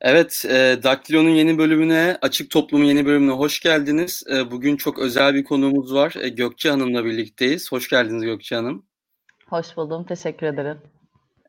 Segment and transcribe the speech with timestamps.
[0.00, 4.24] Evet, e, Daktilo'nun yeni bölümüne, Açık Toplum'un yeni bölümüne hoş geldiniz.
[4.30, 6.14] E, bugün çok özel bir konuğumuz var.
[6.20, 7.72] E, Gökçe Hanım'la birlikteyiz.
[7.72, 8.86] Hoş geldiniz Gökçe Hanım.
[9.48, 10.78] Hoş buldum, teşekkür ederim.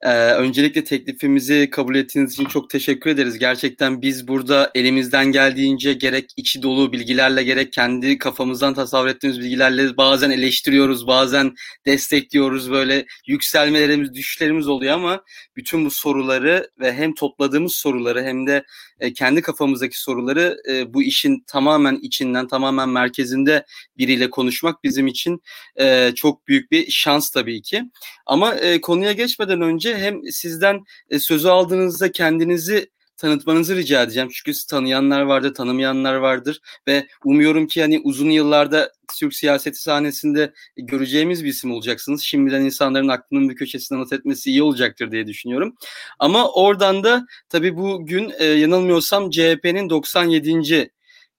[0.03, 3.39] Ee, öncelikle teklifimizi kabul ettiğiniz için çok teşekkür ederiz.
[3.39, 9.98] Gerçekten biz burada elimizden geldiğince gerek içi dolu bilgilerle gerek kendi kafamızdan tasavvur ettiğimiz bilgilerle
[9.98, 12.71] bazen eleştiriyoruz, bazen destekliyoruz.
[12.71, 15.23] Böyle yükselmelerimiz, düşüşlerimiz oluyor ama
[15.55, 18.63] bütün bu soruları ve hem topladığımız soruları hem de
[18.99, 23.65] e, kendi kafamızdaki soruları e, bu işin tamamen içinden, tamamen merkezinde
[23.98, 25.41] biriyle konuşmak bizim için
[25.79, 27.84] e, çok büyük bir şans tabii ki.
[28.26, 32.90] Ama konuya geçmeden önce hem sizden e, sözü aldığınızda kendinizi
[33.22, 34.30] tanıtmanızı rica edeceğim.
[34.34, 41.44] Çünkü tanıyanlar vardır, tanımayanlar vardır ve umuyorum ki hani uzun yıllarda Türk siyaseti sahnesinde göreceğimiz
[41.44, 42.22] bir isim olacaksınız.
[42.22, 45.76] Şimdiden insanların aklının bir köşesine not etmesi iyi olacaktır diye düşünüyorum.
[46.20, 50.49] Ama oradan da tabii bugün e, yanılmıyorsam CHP'nin 97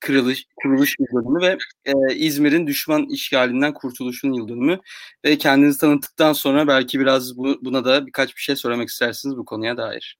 [0.03, 4.79] kırılış, kuruluş yıldönümü ve e, İzmir'in düşman işgalinden kurtuluşun yıldönümü
[5.25, 9.45] ve kendinizi tanıttıktan sonra belki biraz bu, buna da birkaç bir şey söylemek istersiniz bu
[9.45, 10.19] konuya dair.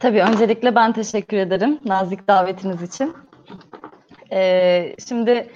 [0.00, 3.14] Tabii öncelikle ben teşekkür ederim nazik davetiniz için.
[4.32, 5.48] Ee, şimdi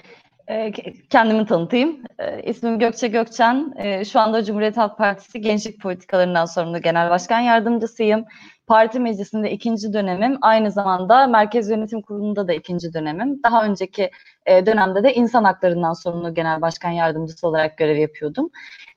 [1.09, 2.03] kendimi tanıtayım.
[2.19, 3.73] E, ismim Gökçe Gökçen.
[3.77, 8.25] E, şu anda Cumhuriyet Halk Partisi Gençlik Politikalarından sorumlu Genel Başkan Yardımcısıyım.
[8.67, 10.37] Parti meclisinde ikinci dönemim.
[10.41, 13.43] Aynı zamanda Merkez Yönetim Kurulu'nda da ikinci dönemim.
[13.43, 14.11] Daha önceki
[14.45, 18.49] e, dönemde de insan haklarından sorumlu genel başkan yardımcısı olarak görev yapıyordum.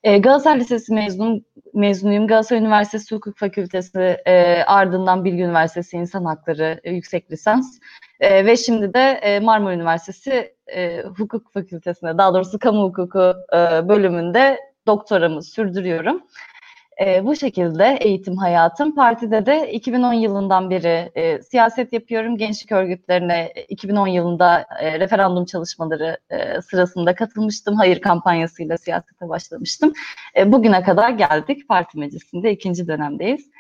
[0.05, 2.27] Galatasaray Lisesi mezunum, mezunuyum.
[2.27, 7.79] Galatasaray Üniversitesi Hukuk Fakültesi e, ardından Bilgi Üniversitesi İnsan Hakları e, yüksek lisans.
[8.21, 15.43] Ve şimdi de Marmara Üniversitesi e, Hukuk Fakültesinde daha doğrusu Kamu Hukuku e, bölümünde doktoramı
[15.43, 16.23] sürdürüyorum.
[17.01, 18.95] E, bu şekilde eğitim hayatım.
[18.95, 22.37] Partide de 2010 yılından beri e, siyaset yapıyorum.
[22.37, 27.77] Gençlik örgütlerine 2010 yılında e, referandum çalışmaları e, sırasında katılmıştım.
[27.77, 29.93] Hayır kampanyasıyla siyasete başlamıştım.
[30.37, 31.69] E, bugüne kadar geldik.
[31.69, 33.51] Parti meclisinde ikinci dönemdeyiz.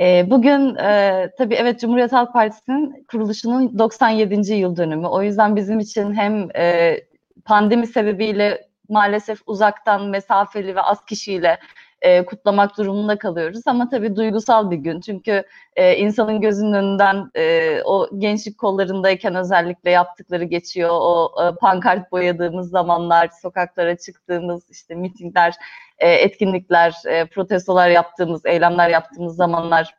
[0.00, 4.54] E, bugün e, tabii evet Cumhuriyet Halk Partisi'nin kuruluşunun 97.
[4.54, 5.06] yıl dönümü.
[5.06, 6.96] O yüzden bizim için hem e,
[7.44, 11.58] pandemi sebebiyle maalesef uzaktan mesafeli ve az kişiyle
[12.04, 13.62] e, kutlamak durumunda kalıyoruz.
[13.66, 15.00] Ama tabii duygusal bir gün.
[15.00, 15.44] Çünkü
[15.76, 20.90] e, insanın gözünün önünden e, o gençlik kollarındayken özellikle yaptıkları geçiyor.
[20.92, 25.54] O e, pankart boyadığımız zamanlar, sokaklara çıktığımız işte mitingler,
[25.98, 29.94] e, etkinlikler, e, protestolar yaptığımız, eylemler yaptığımız zamanlar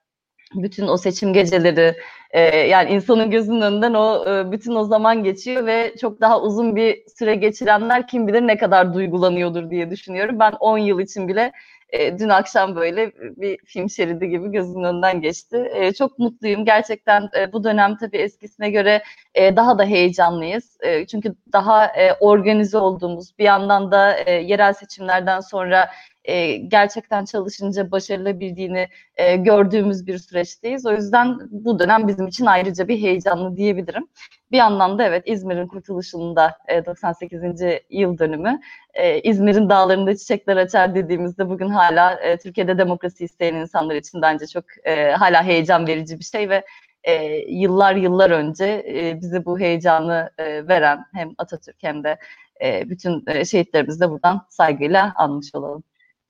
[0.55, 1.95] bütün o seçim geceleri
[2.31, 6.75] e, yani insanın gözünün önünden o e, bütün o zaman geçiyor ve çok daha uzun
[6.75, 10.39] bir süre geçirenler kim bilir ne kadar duygulanıyordur diye düşünüyorum.
[10.39, 11.51] Ben 10 yıl için bile
[11.89, 15.69] e, dün akşam böyle bir film şeridi gibi gözümün önünden geçti.
[15.73, 16.65] E, çok mutluyum.
[16.65, 19.03] Gerçekten e, bu dönem tabii eskisine göre
[19.37, 20.77] daha da heyecanlıyız.
[21.11, 25.89] Çünkü daha organize olduğumuz, bir yandan da yerel seçimlerden sonra
[26.25, 30.85] e, gerçekten çalışınca başarılabildiğini e, gördüğümüz bir süreçteyiz.
[30.85, 34.07] O yüzden bu dönem bizim için ayrıca bir heyecanlı diyebilirim.
[34.51, 37.41] Bir yandan da evet İzmir'in kurtuluşunda e, 98.
[37.89, 38.59] yıl dönümü.
[38.93, 44.47] E, İzmir'in dağlarında çiçekler açar dediğimizde bugün hala e, Türkiye'de demokrasi isteyen insanlar için bence
[44.47, 46.63] çok e, hala heyecan verici bir şey ve
[47.03, 52.17] e, yıllar yıllar önce e, bize bu heyecanı e, veren hem Atatürk hem de
[52.63, 55.83] e, bütün e, şehitlerimizi de buradan saygıyla anmış olalım.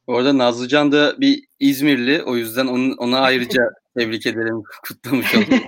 [0.08, 2.24] Orada Nazlıcan da bir İzmirli.
[2.24, 3.62] O yüzden onun, ona ayrıca
[3.98, 4.64] tebrik ederim.
[4.88, 5.60] Kutlamış oldum.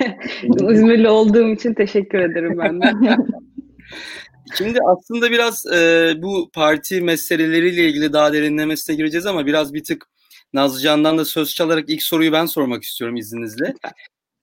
[0.73, 3.17] İzmirli olduğum için teşekkür ederim ben de.
[4.57, 10.05] Şimdi aslında biraz e, bu parti meseleleriyle ilgili daha derinlemesine gireceğiz ama biraz bir tık
[10.53, 13.73] Nazlıcan'dan da söz çalarak ilk soruyu ben sormak istiyorum izninizle.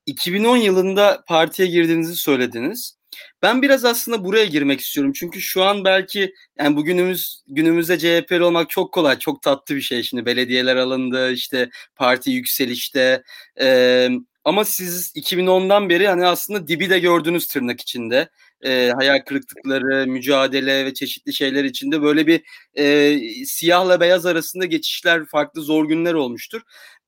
[0.07, 2.97] 2010 yılında partiye girdiğinizi söylediniz.
[3.43, 5.13] Ben biraz aslında buraya girmek istiyorum.
[5.17, 10.03] Çünkü şu an belki yani bugünümüz günümüzde CHP'li olmak çok kolay, çok tatlı bir şey.
[10.03, 13.23] Şimdi belediyeler alındı, işte parti yükselişte.
[13.61, 14.09] Ee,
[14.45, 18.29] ama siz 2010'dan beri hani aslında dibi de gördünüz tırnak içinde.
[18.65, 22.43] E, hayal kırıklıkları, mücadele ve çeşitli şeyler içinde böyle bir
[22.75, 26.63] e, siyahla beyaz arasında geçişler, farklı zor günler olmuştur.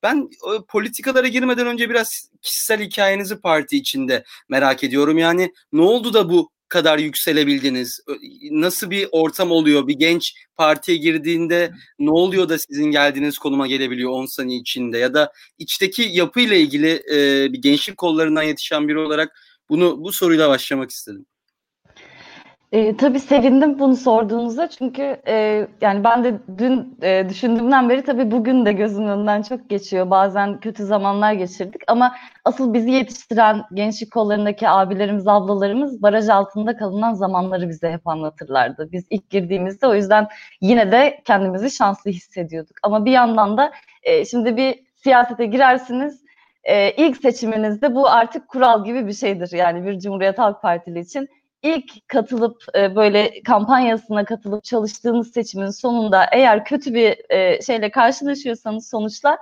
[0.07, 5.17] Ben e, politikalara girmeden önce biraz kişisel hikayenizi parti içinde merak ediyorum.
[5.17, 7.99] Yani ne oldu da bu kadar yükselebildiniz?
[8.51, 9.87] Nasıl bir ortam oluyor?
[9.87, 14.97] Bir genç partiye girdiğinde ne oluyor da sizin geldiğiniz konuma gelebiliyor 10 sene içinde?
[14.97, 19.39] Ya da içteki yapıyla ilgili e, bir gençlik kollarından yetişen biri olarak
[19.69, 21.25] bunu bu soruyla başlamak istedim.
[22.71, 28.31] E, tabii sevindim bunu sorduğunuzda çünkü e, yani ben de dün e, düşündüğümden beri tabii
[28.31, 30.09] bugün de gözümün önünden çok geçiyor.
[30.09, 32.15] Bazen kötü zamanlar geçirdik ama
[32.45, 38.89] asıl bizi yetiştiren gençlik kollarındaki abilerimiz, ablalarımız baraj altında kalınan zamanları bize hep anlatırlardı.
[38.91, 40.27] Biz ilk girdiğimizde o yüzden
[40.61, 42.77] yine de kendimizi şanslı hissediyorduk.
[42.83, 43.71] Ama bir yandan da
[44.03, 46.21] e, şimdi bir siyasete girersiniz
[46.63, 49.51] e, ilk seçiminizde bu artık kural gibi bir şeydir.
[49.57, 51.29] Yani bir Cumhuriyet Halk Partili için
[51.63, 58.89] ilk katılıp e, böyle kampanyasına katılıp çalıştığınız seçimin sonunda eğer kötü bir e, şeyle karşılaşıyorsanız
[58.89, 59.37] sonuçla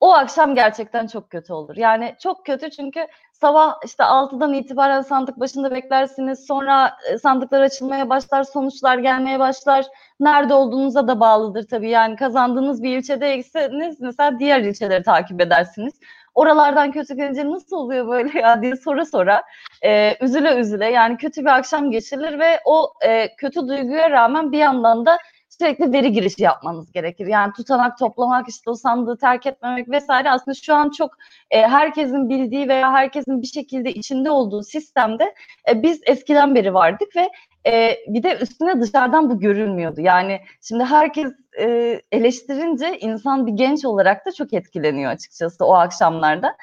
[0.00, 1.76] o akşam gerçekten çok kötü olur.
[1.76, 6.46] Yani çok kötü çünkü sabah işte 6'dan itibaren sandık başında beklersiniz.
[6.46, 9.86] Sonra e, sandıklar açılmaya başlar, sonuçlar gelmeye başlar.
[10.20, 11.90] Nerede olduğunuza da bağlıdır tabii.
[11.90, 15.94] Yani kazandığınız bir ilçedeyseniz mesela diğer ilçeleri takip edersiniz
[16.34, 19.42] oralardan kötü gelince nasıl oluyor böyle ya diye soru sonra
[19.82, 24.58] e, üzüle üzüle yani kötü bir akşam geçirilir ve o e, kötü duyguya rağmen bir
[24.58, 25.18] yandan da
[25.58, 27.26] sürekli veri girişi yapmanız gerekir.
[27.26, 31.10] Yani tutanak toplamak, işte o sandığı terk etmemek vesaire aslında şu an çok
[31.50, 35.34] e, herkesin bildiği veya herkesin bir şekilde içinde olduğu sistemde
[35.68, 37.30] e, biz eskiden beri vardık ve
[37.66, 40.00] e, bir de üstüne dışarıdan bu görülmüyordu.
[40.00, 46.56] Yani şimdi herkes e, eleştirince insan bir genç olarak da çok etkileniyor açıkçası o akşamlarda.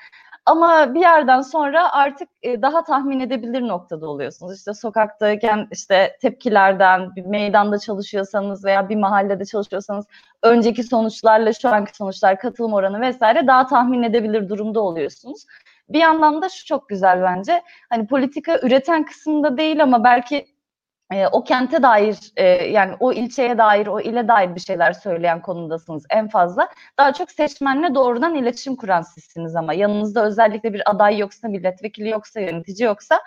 [0.45, 4.57] Ama bir yerden sonra artık e, daha tahmin edebilir noktada oluyorsunuz.
[4.57, 10.05] İşte sokaktayken işte tepkilerden, bir meydanda çalışıyorsanız veya bir mahallede çalışıyorsanız
[10.43, 15.45] önceki sonuçlarla şu anki sonuçlar, katılım oranı vesaire daha tahmin edebilir durumda oluyorsunuz.
[15.89, 17.61] Bir yandan da şu çok güzel bence.
[17.89, 20.45] Hani politika üreten kısımda değil ama belki
[21.11, 25.41] e, o kente dair e, yani o ilçeye dair, o ile dair bir şeyler söyleyen
[25.41, 26.69] konumdasınız en fazla.
[26.97, 32.39] Daha çok seçmenle doğrudan iletişim kuran sizsiniz ama yanınızda özellikle bir aday yoksa, milletvekili yoksa,
[32.39, 33.19] yönetici yoksa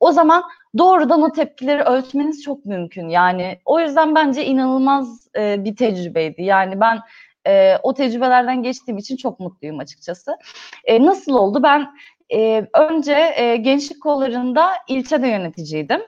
[0.00, 0.42] o zaman
[0.78, 3.08] doğrudan o tepkileri ölçmeniz çok mümkün.
[3.08, 6.42] Yani o yüzden bence inanılmaz e, bir tecrübeydi.
[6.42, 7.00] Yani ben
[7.46, 10.36] e, o tecrübelerden geçtiğim için çok mutluyum açıkçası.
[10.84, 11.62] E, nasıl oldu?
[11.62, 11.86] Ben
[12.34, 16.00] e, önce e, gençlik kollarında ilçede yöneticiydim.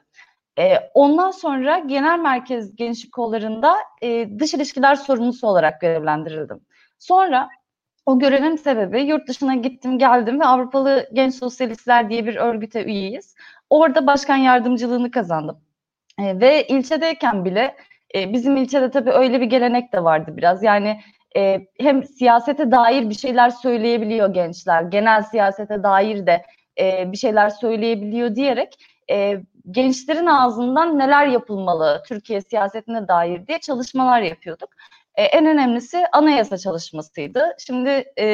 [0.59, 6.61] E, ondan sonra genel merkez gençlik kollarında e, dış ilişkiler sorumlusu olarak görevlendirildim.
[6.99, 7.49] Sonra
[8.07, 13.35] o görevin sebebi yurt dışına gittim geldim ve Avrupalı Genç Sosyalistler diye bir örgüte üyeyiz.
[13.71, 15.61] Orada başkan yardımcılığını kazandım.
[16.19, 17.77] E, ve ilçedeyken bile
[18.15, 20.63] e, bizim ilçede tabii öyle bir gelenek de vardı biraz.
[20.63, 21.01] Yani
[21.37, 26.43] e, hem siyasete dair bir şeyler söyleyebiliyor gençler, genel siyasete dair de
[27.13, 28.75] bir şeyler söyleyebiliyor diyerek
[29.71, 34.69] gençlerin ağzından neler yapılmalı Türkiye siyasetine dair diye çalışmalar yapıyorduk.
[35.15, 37.57] E, en önemlisi anayasa çalışmasıydı.
[37.67, 38.27] Şimdi e,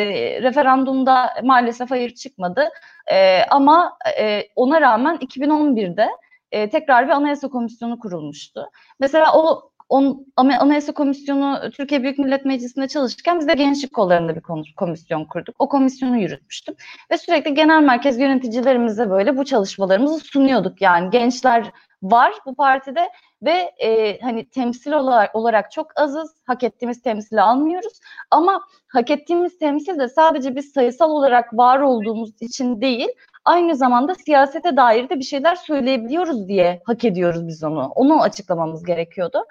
[0.42, 2.68] referandumda maalesef hayır çıkmadı
[3.12, 6.08] e, ama e, ona rağmen 2011'de
[6.52, 8.70] e, tekrar bir anayasa komisyonu kurulmuştu.
[9.00, 14.42] Mesela o on, Anayasa Komisyonu Türkiye Büyük Millet Meclisi'nde çalışırken biz de gençlik kollarında bir
[14.76, 15.56] komisyon kurduk.
[15.58, 16.74] O komisyonu yürütmüştüm.
[17.10, 20.80] Ve sürekli genel merkez yöneticilerimize böyle bu çalışmalarımızı sunuyorduk.
[20.80, 21.70] Yani gençler
[22.02, 23.08] var bu partide
[23.42, 26.34] ve e, hani temsil olarak, olarak çok azız.
[26.46, 28.00] Hak ettiğimiz temsili almıyoruz.
[28.30, 33.08] Ama hak ettiğimiz temsil de sadece biz sayısal olarak var olduğumuz için değil,
[33.44, 37.92] aynı zamanda siyasete dair de bir şeyler söyleyebiliyoruz diye hak ediyoruz biz onu.
[37.94, 39.44] Onu açıklamamız gerekiyordu.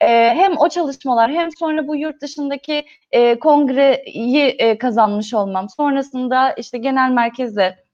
[0.00, 6.52] E, hem o çalışmalar hem sonra bu yurt dışındaki e, kongreyi e, kazanmış olmam, sonrasında
[6.52, 7.84] işte genel merkezle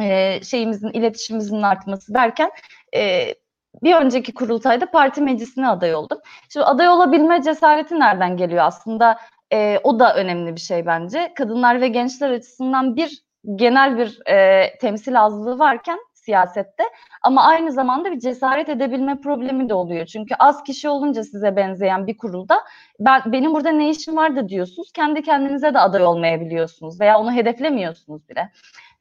[0.00, 2.50] e, şeyimizin, iletişimimizin artması derken
[2.96, 3.34] e,
[3.82, 6.18] bir önceki kurultayda parti meclisine aday oldum.
[6.48, 9.18] Şimdi aday olabilme cesareti nereden geliyor aslında?
[9.52, 11.32] E, o da önemli bir şey bence.
[11.36, 13.22] Kadınlar ve gençler açısından bir
[13.54, 16.82] genel bir e, temsil azlığı varken siyasette
[17.22, 20.06] ama aynı zamanda bir cesaret edebilme problemi de oluyor.
[20.06, 22.60] Çünkü az kişi olunca size benzeyen bir kurulda
[23.00, 24.92] ben benim burada ne işim var da diyorsunuz.
[24.92, 28.52] Kendi kendinize de aday olmayabiliyorsunuz veya onu hedeflemiyorsunuz bile.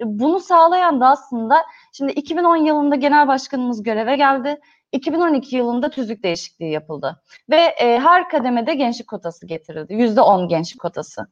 [0.04, 1.56] Bunu sağlayan da aslında
[1.94, 4.60] şimdi 2010 yılında genel başkanımız göreve geldi.
[4.92, 9.94] 2012 yılında tüzük değişikliği yapıldı ve e, her kademede gençlik kotası getirildi.
[9.94, 11.28] %10 gençlik kotası.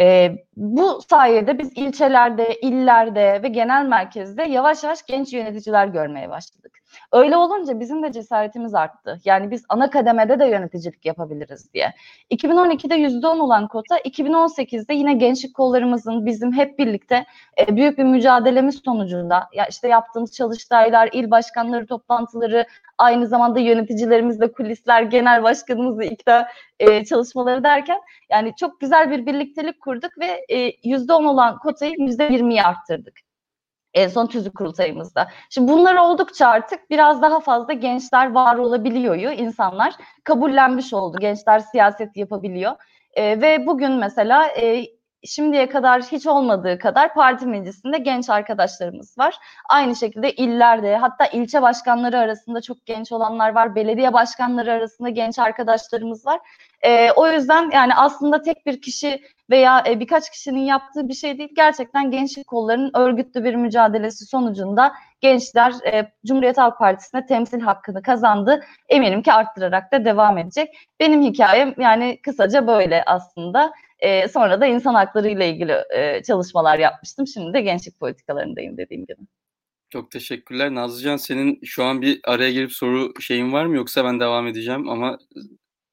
[0.00, 6.79] E, bu sayede biz ilçelerde, illerde ve genel merkezde yavaş yavaş genç yöneticiler görmeye başladık.
[7.12, 9.20] Öyle olunca bizim de cesaretimiz arttı.
[9.24, 11.92] Yani biz ana kademede de yöneticilik yapabiliriz diye.
[12.30, 17.24] 2012'de %10 olan kota 2018'de yine gençlik kollarımızın bizim hep birlikte
[17.58, 22.66] e, büyük bir mücadelemiz sonucunda ya işte yaptığımız çalıştaylar, il başkanları toplantıları,
[22.98, 29.80] aynı zamanda yöneticilerimizle kulisler, genel başkanımızla ikna e, çalışmaları derken yani çok güzel bir birliktelik
[29.80, 33.29] kurduk ve e, %10 olan kotayı %20'ye arttırdık.
[33.94, 35.28] En son tüzük kurultayımızda.
[35.50, 39.16] Şimdi bunlar oldukça artık biraz daha fazla gençler var olabiliyor.
[39.16, 39.94] İnsanlar
[40.24, 41.18] kabullenmiş oldu.
[41.20, 42.72] Gençler siyaset yapabiliyor.
[43.14, 44.86] E, ve bugün mesela e,
[45.24, 49.34] şimdiye kadar hiç olmadığı kadar parti meclisinde genç arkadaşlarımız var.
[49.68, 53.74] Aynı şekilde illerde hatta ilçe başkanları arasında çok genç olanlar var.
[53.74, 56.40] Belediye başkanları arasında genç arkadaşlarımız var.
[56.82, 61.38] E, o yüzden yani aslında tek bir kişi veya e, birkaç kişinin yaptığı bir şey
[61.38, 61.50] değil.
[61.56, 68.64] Gerçekten gençlik kollarının örgütlü bir mücadelesi sonucunda gençler e, Cumhuriyet Halk Partisi'ne temsil hakkını kazandı.
[68.88, 70.68] Eminim ki arttırarak da devam edecek.
[71.00, 73.72] Benim hikayem yani kısaca böyle aslında.
[73.98, 77.26] E, sonra da insan hakları ile ilgili e, çalışmalar yapmıştım.
[77.26, 79.18] Şimdi de gençlik politikalarındayım dediğim gibi.
[79.90, 80.74] Çok teşekkürler.
[80.74, 84.88] Nazlıcan senin şu an bir araya girip soru şeyin var mı yoksa ben devam edeceğim
[84.88, 85.18] ama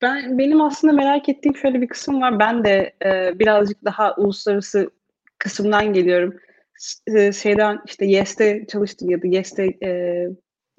[0.01, 2.39] ben benim aslında merak ettiğim şöyle bir kısım var.
[2.39, 4.89] Ben de e, birazcık daha uluslararası
[5.39, 6.35] kısımdan geliyorum.
[7.07, 10.23] E, şeyden işte YES'te çalıştım ya da YES'te e,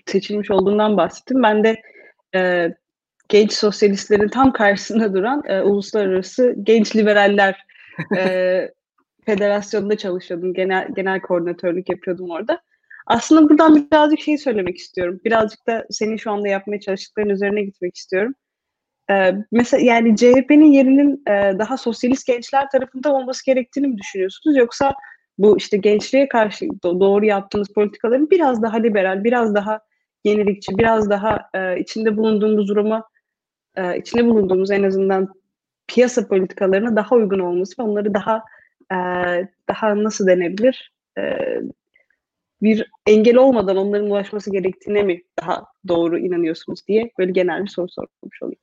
[0.06, 1.42] seçilmiş olduğundan bahsettim.
[1.42, 1.76] Ben de
[2.34, 2.70] e,
[3.28, 7.66] genç sosyalistlerin tam karşısında duran e, uluslararası genç liberaller
[8.16, 8.70] e,
[9.26, 10.54] federasyonunda çalışıyordum.
[10.54, 12.60] Genel genel koordinatörlük yapıyordum orada.
[13.06, 15.20] Aslında buradan birazcık şey söylemek istiyorum.
[15.24, 18.34] Birazcık da senin şu anda yapmaya çalıştıkların üzerine gitmek istiyorum.
[19.10, 24.56] Ee, mesela yani CHP'nin yerinin e, daha sosyalist gençler tarafında olması gerektiğini mi düşünüyorsunuz?
[24.56, 24.94] Yoksa
[25.38, 29.80] bu işte gençliğe karşı doğru yaptığınız politikaların biraz daha liberal, biraz daha
[30.24, 33.04] yenilikçi, biraz daha e, içinde bulunduğumuz duruma,
[33.76, 35.28] e, içinde bulunduğumuz en azından
[35.88, 38.44] piyasa politikalarına daha uygun olması ve onları daha
[38.92, 38.96] e,
[39.68, 41.22] daha nasıl denebilir e,
[42.62, 47.88] bir engel olmadan onların ulaşması gerektiğine mi daha doğru inanıyorsunuz diye böyle genel bir soru
[47.88, 48.60] sormuş olayım.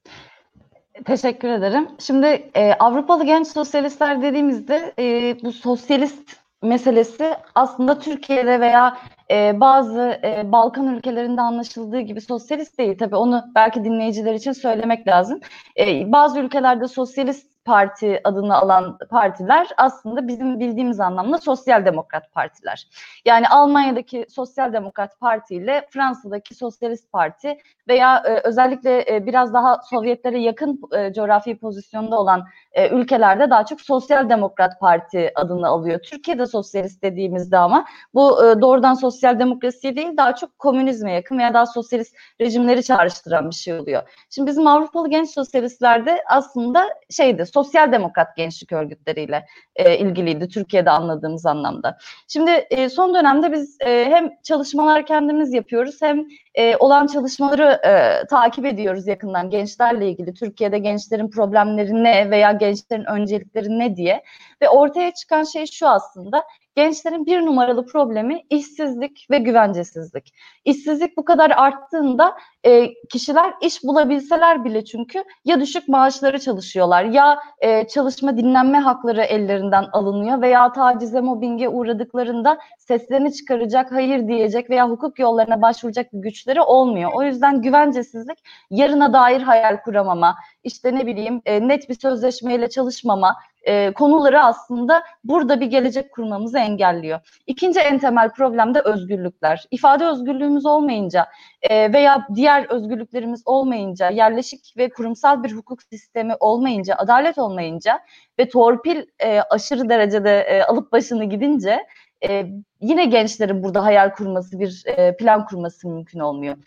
[1.03, 1.87] Teşekkür ederim.
[1.99, 8.97] Şimdi e, Avrupalı genç sosyalistler dediğimizde e, bu sosyalist meselesi aslında Türkiye'de veya
[9.31, 12.97] e, bazı e, Balkan ülkelerinde anlaşıldığı gibi sosyalist değil.
[12.97, 15.39] Tabii onu belki dinleyiciler için söylemek lazım.
[15.79, 22.87] E, bazı ülkelerde sosyalist Parti adını alan partiler aslında bizim bildiğimiz anlamda sosyal demokrat partiler.
[23.25, 27.57] Yani Almanya'daki sosyal demokrat parti ile Fransa'daki sosyalist parti
[27.87, 33.65] veya e, özellikle e, biraz daha Sovyetlere yakın e, coğrafi pozisyonda olan e, ülkelerde daha
[33.65, 35.99] çok sosyal demokrat parti adını alıyor.
[35.99, 41.53] Türkiye'de sosyalist dediğimizde ama bu e, doğrudan sosyal demokrasi değil daha çok komünizme yakın veya
[41.53, 44.03] daha sosyalist rejimleri çağrıştıran bir şey oluyor.
[44.29, 49.45] Şimdi bizim Avrupalı genç sosyalistlerde aslında şeydi sosyal demokrat gençlik örgütleriyle
[49.75, 51.97] e, ilgiliydi Türkiye'de anladığımız anlamda.
[52.27, 58.27] Şimdi e, son dönemde biz e, hem çalışmalar kendimiz yapıyoruz hem e, olan çalışmaları e,
[58.27, 60.33] takip ediyoruz yakından gençlerle ilgili.
[60.33, 64.23] Türkiye'de gençlerin problemleri ne veya gençlerin öncelikleri ne diye
[64.61, 66.43] ve ortaya çıkan şey şu aslında
[66.75, 70.33] gençlerin bir numaralı problemi işsizlik ve güvencesizlik.
[70.65, 77.39] İşsizlik bu kadar arttığında e, kişiler iş bulabilseler bile çünkü ya düşük maaşları çalışıyorlar ya
[77.59, 84.89] e, çalışma dinlenme hakları ellerinden alınıyor veya tacize mobbinge uğradıklarında seslerini çıkaracak, hayır diyecek veya
[84.89, 87.11] hukuk yollarına başvuracak bir güçleri olmuyor.
[87.13, 88.37] O yüzden güvencesizlik,
[88.69, 95.03] yarına dair hayal kuramama, işte ne bileyim e, net bir sözleşmeyle çalışmama, e, konuları aslında
[95.23, 97.41] burada bir gelecek kurmamızı engelliyor.
[97.47, 99.65] İkinci en temel problem de özgürlükler.
[99.71, 101.27] İfade özgürlüğümüz olmayınca
[101.61, 107.99] e, veya diğer özgürlüklerimiz olmayınca, yerleşik ve kurumsal bir hukuk sistemi olmayınca, adalet olmayınca
[108.39, 111.85] ve torpil e, aşırı derecede e, alıp başını gidince
[112.29, 112.45] e,
[112.81, 116.57] yine gençlerin burada hayal kurması, bir e, plan kurması mümkün olmuyor.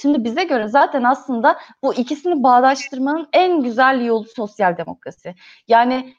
[0.00, 5.34] Şimdi bize göre zaten aslında bu ikisini bağdaştırmanın en güzel yolu sosyal demokrasi.
[5.68, 6.14] Yani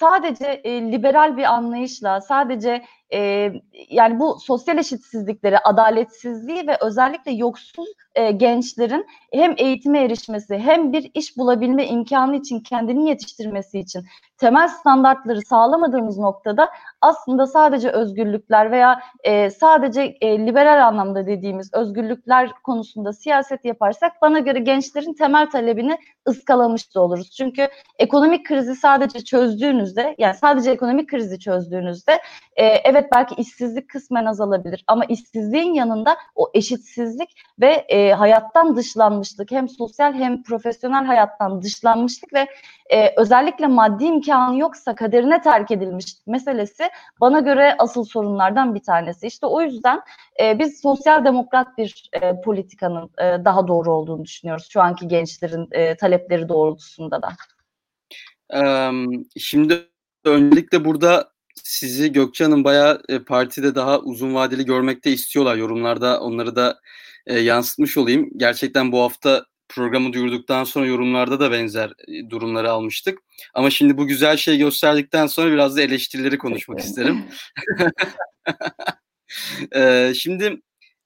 [0.00, 3.52] sadece liberal bir anlayışla, sadece e,
[3.90, 11.10] yani bu sosyal eşitsizlikleri, adaletsizliği ve özellikle yoksul e, gençlerin hem eğitime erişmesi hem bir
[11.14, 14.04] iş bulabilme imkanı için kendini yetiştirmesi için
[14.38, 22.52] temel standartları sağlamadığımız noktada aslında sadece özgürlükler veya e, sadece e, liberal anlamda dediğimiz özgürlükler
[22.64, 25.98] konusunda siyaset yaparsak bana göre gençlerin temel talebini
[26.28, 27.30] ıskalamış da oluruz.
[27.30, 32.12] Çünkü ekonomik krizi sadece çözdüğünüzde yani sadece ekonomik krizi çözdüğünüzde
[32.56, 39.50] e, evet belki işsizlik kısmen azalabilir ama işsizliğin yanında o eşitsizlik ve e, hayattan dışlanmışlık
[39.50, 42.46] hem sosyal hem profesyonel hayattan dışlanmışlık ve
[42.90, 46.90] e, özellikle maddi imkanı yoksa kaderine terk edilmişlik meselesi
[47.20, 49.26] bana göre asıl sorunlardan bir tanesi.
[49.26, 50.00] İşte o yüzden
[50.40, 55.68] e, biz sosyal demokrat bir e, politikanın e, daha doğru olduğunu düşünüyoruz şu anki gençlerin
[55.72, 57.28] e, talepleri doğrultusunda da.
[59.38, 59.88] Şimdi
[60.24, 65.56] öncelikle burada sizi Gökçe Hanım bayağı e, partide daha uzun vadeli görmekte istiyorlar.
[65.56, 66.80] Yorumlarda onları da
[67.26, 68.30] e, yansıtmış olayım.
[68.36, 73.18] Gerçekten bu hafta programı duyurduktan sonra yorumlarda da benzer e, durumları almıştık.
[73.54, 77.24] Ama şimdi bu güzel şeyi gösterdikten sonra biraz da eleştirileri konuşmak isterim.
[79.74, 80.60] e, şimdi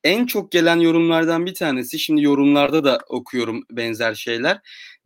[0.04, 4.60] en çok gelen yorumlardan bir tanesi, şimdi yorumlarda da okuyorum benzer şeyler.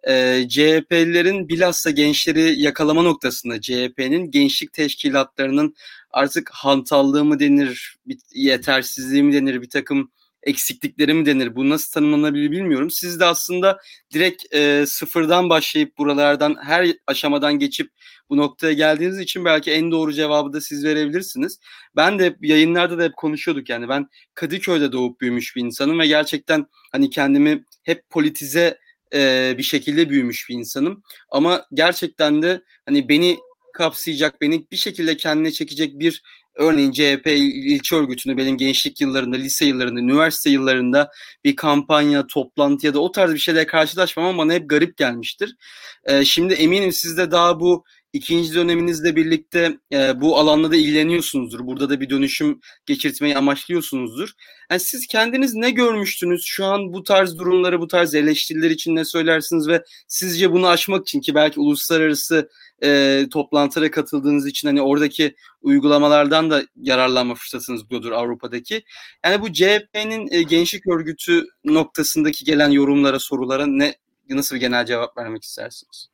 [0.08, 5.74] E, CHP'lilerin bilhassa gençleri yakalama noktasında CHP'nin gençlik teşkilatlarının
[6.10, 7.96] artık hantallığı mı denir,
[8.34, 10.10] yetersizliği mi denir, bir takım
[10.42, 11.56] eksiklikleri mi denir?
[11.56, 12.90] Bu nasıl tanımlanabilir bilmiyorum.
[12.90, 13.78] Siz de aslında
[14.14, 17.90] direkt e, sıfırdan başlayıp buralardan her aşamadan geçip
[18.30, 21.60] bu noktaya geldiğiniz için belki en doğru cevabı da siz verebilirsiniz.
[21.96, 26.66] Ben de yayınlarda da hep konuşuyorduk yani ben Kadıköy'de doğup büyümüş bir insanım ve gerçekten
[26.92, 28.78] hani kendimi hep politize
[29.14, 31.02] e, bir şekilde büyümüş bir insanım.
[31.30, 33.38] Ama gerçekten de hani beni
[33.72, 36.22] kapsayacak, beni bir şekilde kendine çekecek bir
[36.58, 41.10] Örneğin CHP ilçe örgütünü benim gençlik yıllarında, lise yıllarında, üniversite yıllarında
[41.44, 45.56] bir kampanya, toplantı ya da o tarz bir şeyle karşılaşmam ama bana hep garip gelmiştir.
[46.04, 51.66] Ee, şimdi eminim siz de daha bu ikinci döneminizle birlikte e, bu alanla da ilgileniyorsunuzdur.
[51.66, 54.32] Burada da bir dönüşüm geçirtmeyi amaçlıyorsunuzdur.
[54.70, 56.42] Yani siz kendiniz ne görmüştünüz?
[56.44, 61.02] Şu an bu tarz durumları, bu tarz eleştiriler için ne söylersiniz ve sizce bunu aşmak
[61.02, 62.50] için ki belki uluslararası
[62.82, 68.82] e, toplantılara katıldığınız için hani oradaki uygulamalardan da yararlanma fırsatınız budur Avrupa'daki.
[69.24, 73.94] Yani bu CHP'nin e, gençlik örgütü noktasındaki gelen yorumlara, sorulara ne
[74.28, 76.08] nasıl bir genel cevap vermek istersiniz?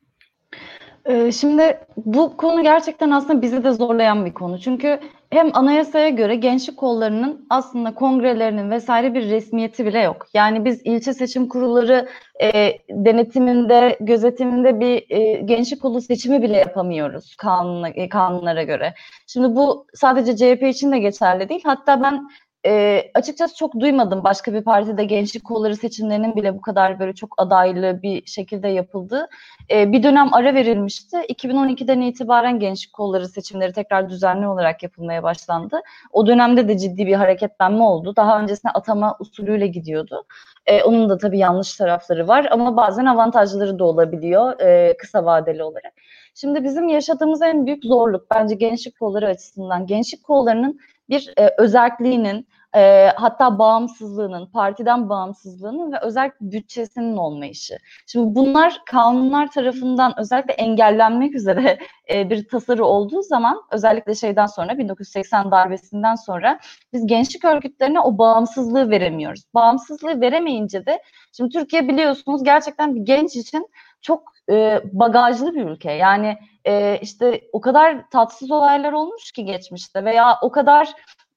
[1.05, 4.59] Ee, şimdi bu konu gerçekten aslında bizi de zorlayan bir konu.
[4.59, 10.27] Çünkü hem anayasaya göre gençlik kollarının aslında kongrelerinin vesaire bir resmiyeti bile yok.
[10.33, 12.07] Yani biz ilçe seçim kurulları
[12.41, 18.93] e, denetiminde, gözetiminde bir e, gençlik kolu seçimi bile yapamıyoruz kanuna, e, kanunlara göre.
[19.27, 21.61] Şimdi bu sadece CHP için de geçerli değil.
[21.65, 22.27] Hatta ben
[22.65, 27.33] e, açıkçası çok duymadım başka bir partide gençlik kolları seçimlerinin bile bu kadar böyle çok
[27.37, 29.27] adaylı bir şekilde yapıldığı.
[29.71, 31.17] E, bir dönem ara verilmişti.
[31.17, 35.81] 2012'den itibaren gençlik kolları seçimleri tekrar düzenli olarak yapılmaya başlandı.
[36.11, 38.15] O dönemde de ciddi bir hareketlenme oldu.
[38.15, 40.25] Daha öncesinde atama usulüyle gidiyordu.
[40.65, 45.63] E, onun da tabii yanlış tarafları var ama bazen avantajları da olabiliyor e, kısa vadeli
[45.63, 45.93] olarak.
[46.35, 49.85] Şimdi bizim yaşadığımız en büyük zorluk bence gençlik kolları açısından.
[49.85, 57.77] Gençlik kollarının bir e, özelliğinin e, hatta bağımsızlığının, partiden bağımsızlığının ve özel bütçesinin olmayışı.
[58.07, 61.77] Şimdi bunlar kanunlar tarafından özellikle engellenmek üzere
[62.13, 66.59] e, bir tasarı olduğu zaman özellikle şeyden sonra 1980 darbesinden sonra
[66.93, 69.43] biz gençlik örgütlerine o bağımsızlığı veremiyoruz.
[69.53, 71.01] Bağımsızlığı veremeyince de
[71.37, 73.67] şimdi Türkiye biliyorsunuz gerçekten bir genç için
[74.01, 75.91] çok e, bagajlı bir ülke.
[75.91, 80.93] Yani e, işte o kadar tatsız olaylar olmuş ki geçmişte veya o kadar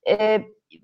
[0.09, 0.43] e,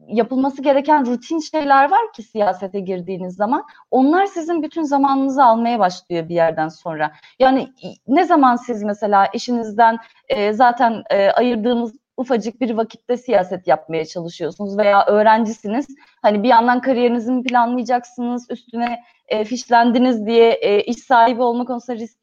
[0.08, 3.64] yapılması gereken rutin şeyler var ki siyasete girdiğiniz zaman.
[3.90, 7.12] Onlar sizin bütün zamanınızı almaya başlıyor bir yerden sonra.
[7.38, 7.68] Yani
[8.08, 14.78] ne zaman siz mesela işinizden e, zaten e, ayırdığınız ufacık bir vakitte siyaset yapmaya çalışıyorsunuz
[14.78, 15.86] veya öğrencisiniz.
[16.22, 21.98] Hani bir yandan kariyerinizi mi planlayacaksınız, üstüne e, fişlendiniz diye e, iş sahibi olma konusunda
[21.98, 22.18] risk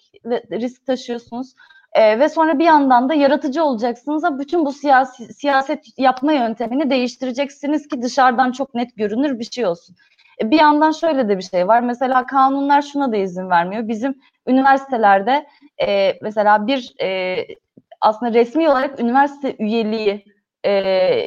[0.51, 1.53] risk taşıyorsunuz.
[1.93, 6.89] E, ve sonra bir yandan da yaratıcı olacaksınız da bütün bu siyasi, siyaset yapma yöntemini
[6.89, 9.95] değiştireceksiniz ki dışarıdan çok net görünür bir şey olsun.
[10.41, 11.81] E, bir yandan şöyle de bir şey var.
[11.81, 13.87] Mesela kanunlar şuna da izin vermiyor.
[13.87, 14.15] Bizim
[14.47, 15.47] üniversitelerde
[15.87, 17.37] e, mesela bir e,
[18.01, 20.25] aslında resmi olarak üniversite üyeliği
[20.63, 20.71] e,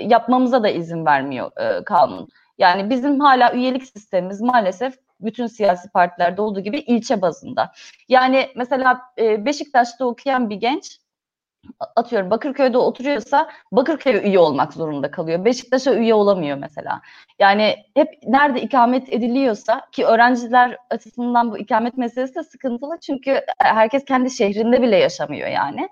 [0.06, 2.28] yapmamıza da izin vermiyor e, kanun.
[2.58, 4.94] Yani bizim hala üyelik sistemimiz maalesef
[5.24, 7.72] bütün siyasi partilerde olduğu gibi ilçe bazında.
[8.08, 10.98] Yani mesela e, Beşiktaş'ta okuyan bir genç
[11.96, 15.44] atıyorum Bakırköy'de oturuyorsa Bakırköy'e üye olmak zorunda kalıyor.
[15.44, 17.00] Beşiktaş'a üye olamıyor mesela.
[17.38, 24.04] Yani hep nerede ikamet ediliyorsa ki öğrenciler açısından bu ikamet meselesi de sıkıntılı çünkü herkes
[24.04, 25.88] kendi şehrinde bile yaşamıyor yani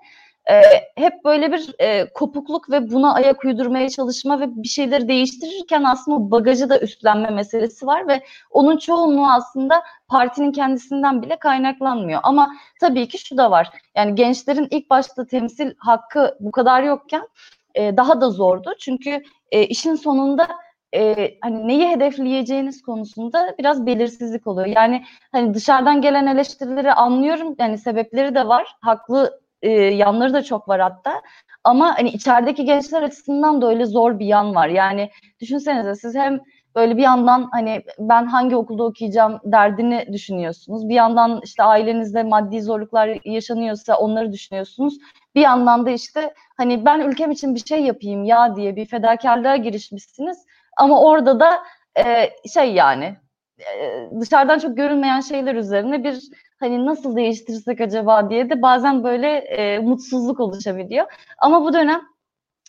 [0.49, 0.61] e,
[0.95, 6.17] hep böyle bir e, kopukluk ve buna ayak uydurmaya çalışma ve bir şeyleri değiştirirken aslında
[6.17, 12.19] o bagajı da üstlenme meselesi var ve onun çoğunluğu aslında partinin kendisinden bile kaynaklanmıyor.
[12.23, 13.69] Ama tabii ki şu da var.
[13.95, 17.27] Yani gençlerin ilk başta temsil hakkı bu kadar yokken
[17.75, 18.73] e, daha da zordu.
[18.79, 20.47] Çünkü e, işin sonunda
[20.95, 24.67] e, hani neyi hedefleyeceğiniz konusunda biraz belirsizlik oluyor.
[24.67, 27.55] Yani hani dışarıdan gelen eleştirileri anlıyorum.
[27.59, 28.75] Yani sebepleri de var.
[28.81, 31.21] Haklı e, yanları da çok var hatta.
[31.63, 34.67] Ama hani içerideki gençler açısından da öyle zor bir yan var.
[34.67, 35.09] Yani
[35.41, 36.39] düşünsenize siz hem
[36.75, 40.89] böyle bir yandan hani ben hangi okulda okuyacağım derdini düşünüyorsunuz.
[40.89, 44.97] Bir yandan işte ailenizde maddi zorluklar yaşanıyorsa onları düşünüyorsunuz.
[45.35, 49.55] bir yandan da işte hani ben ülkem için bir şey yapayım ya diye bir fedakarlığa
[49.55, 50.45] girişmişsiniz.
[50.77, 51.63] Ama orada da
[51.97, 53.15] e, şey yani
[54.21, 56.19] dışarıdan çok görünmeyen şeyler üzerine bir
[56.59, 61.05] hani nasıl değiştirsek acaba diye de bazen böyle e, mutsuzluk oluşabiliyor.
[61.37, 62.01] Ama bu dönem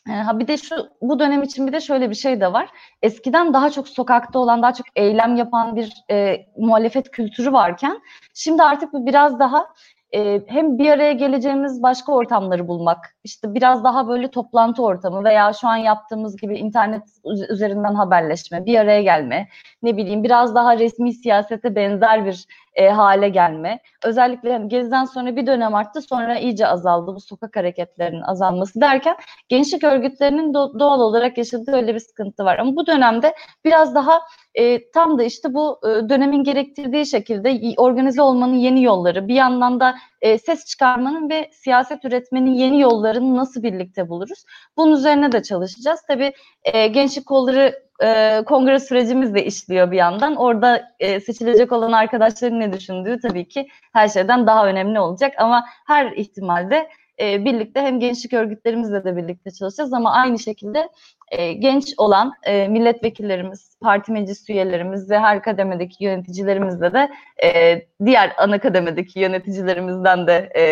[0.09, 2.69] e, Ha bir de şu bu dönem için bir de şöyle bir şey de var.
[3.03, 8.01] Eskiden daha çok sokakta olan, daha çok eylem yapan bir e, muhalefet kültürü varken
[8.35, 9.67] şimdi artık biraz daha
[10.15, 15.53] e, hem bir araya geleceğimiz başka ortamları bulmak, işte biraz daha böyle toplantı ortamı veya
[15.53, 17.03] şu an yaptığımız gibi internet
[17.51, 19.49] üzerinden haberleşme, bir araya gelme,
[19.83, 23.81] ne bileyim biraz daha resmi siyasete benzer bir e, hale gelme.
[24.05, 29.17] Özellikle hani Gezi'den sonra bir dönem arttı, sonra iyice azaldı bu sokak hareketlerinin azalması derken
[29.49, 32.59] gençlik örgütlerinin do- doğal olarak yaşadığı öyle bir sıkıntı var.
[32.59, 33.35] Ama bu dönemde
[33.65, 34.21] biraz daha
[34.55, 39.81] e, tam da işte bu e, dönemin gerektirdiği şekilde organize olmanın yeni yolları, bir yandan
[39.81, 44.45] da e, ses çıkarmanın ve siyaset üretmenin yeni yollarını nasıl birlikte buluruz?
[44.77, 46.01] Bunun üzerine de çalışacağız.
[46.09, 46.33] Tabii
[46.65, 50.37] e, gençlik kolları e, kongre sürecimiz de işliyor bir yandan.
[50.37, 55.35] Orada e, seçilecek olan arkadaşların ne düşündüğü tabii ki her şeyden daha önemli olacak.
[55.39, 56.89] Ama her ihtimalde
[57.21, 60.89] e, birlikte hem gençlik örgütlerimizle de birlikte çalışacağız ama aynı şekilde
[61.31, 67.11] e, genç olan e, milletvekillerimiz, parti meclis üyelerimiz ve her kademedeki yöneticilerimizle de
[67.45, 70.65] e, diğer ana kademedeki yöneticilerimizden de e,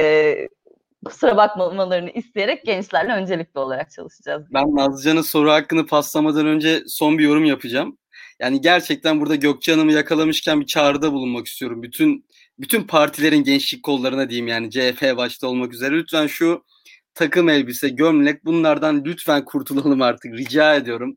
[1.05, 4.47] kusura bakmamalarını isteyerek gençlerle öncelikli olarak çalışacağız.
[4.55, 7.99] Ben Nazlıcan'ın soru hakkını paslamadan önce son bir yorum yapacağım.
[8.41, 11.83] Yani gerçekten burada Gökçe Hanım'ı yakalamışken bir çağrıda bulunmak istiyorum.
[11.83, 12.25] Bütün
[12.59, 16.65] bütün partilerin gençlik kollarına diyeyim yani CHP başta olmak üzere lütfen şu
[17.15, 21.17] takım elbise, gömlek bunlardan lütfen kurtulalım artık rica ediyorum.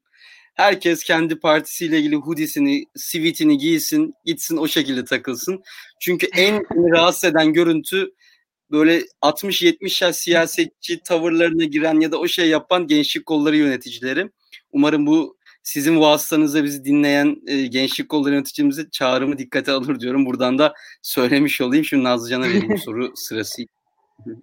[0.56, 5.63] Herkes kendi partisiyle ilgili hoodiesini, sivitini giysin, gitsin o şekilde takılsın.
[6.00, 6.56] Çünkü en
[6.91, 8.12] rahatsız eden görüntü
[8.71, 14.32] böyle 60-70 yaş siyasetçi tavırlarına giren ya da o şey yapan gençlik kolları yöneticileri.
[14.71, 15.35] Umarım bu
[15.65, 20.25] sizin vasıtanızda bizi dinleyen e, gençlik kolları yöneticimize çağrımı dikkate alır diyorum.
[20.25, 21.86] Buradan da söylemiş olayım.
[21.86, 23.62] Şimdi Nazlıcan'a vereyim soru sırası.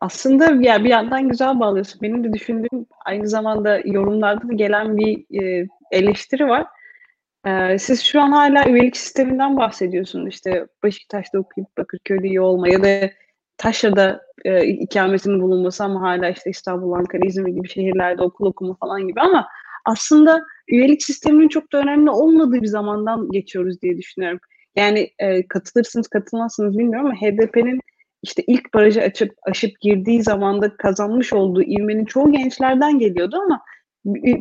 [0.00, 2.02] Aslında ya bir yandan güzel bağlıyorsun.
[2.02, 6.66] Benim de düşündüğüm aynı zamanda yorumlarda da gelen bir e, eleştiri var.
[7.46, 10.28] Ee, siz şu an hala üyelik sisteminden bahsediyorsunuz.
[10.28, 13.10] İşte Beşiktaş'ta okuyup Bakırköy'de iyi olma ya da
[13.56, 19.08] Taşra'da e, ikametinin bulunması ama hala işte İstanbul, Ankara, İzmir gibi şehirlerde okul okuma falan
[19.08, 19.48] gibi ama
[19.84, 24.40] aslında üyelik sisteminin çok da önemli olmadığı bir zamandan geçiyoruz diye düşünüyorum.
[24.76, 27.80] Yani e, katılırsınız katılmazsınız bilmiyorum ama HDP'nin
[28.22, 33.62] işte ilk barajı açıp aşıp girdiği zamanda kazanmış olduğu ivmenin çoğu gençlerden geliyordu ama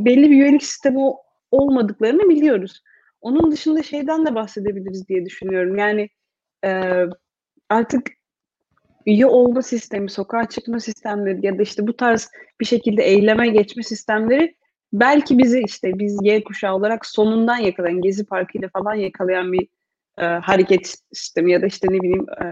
[0.05, 0.99] belli bir üyelik sistemi
[1.51, 2.83] olmadıklarını biliyoruz.
[3.21, 5.77] Onun dışında şeyden de bahsedebiliriz diye düşünüyorum.
[5.77, 6.09] Yani
[6.65, 7.03] e,
[7.69, 8.07] artık
[9.05, 12.29] üye olma sistemi, sokağa çıkma sistemleri ya da işte bu tarz
[12.59, 14.55] bir şekilde eyleme geçme sistemleri
[14.93, 19.67] belki bizi işte biz Y kuşağı olarak sonundan yakalayan, Gezi Parkı ile falan yakalayan bir
[20.17, 22.45] e, hareket sistemi ya da işte ne bileyim e,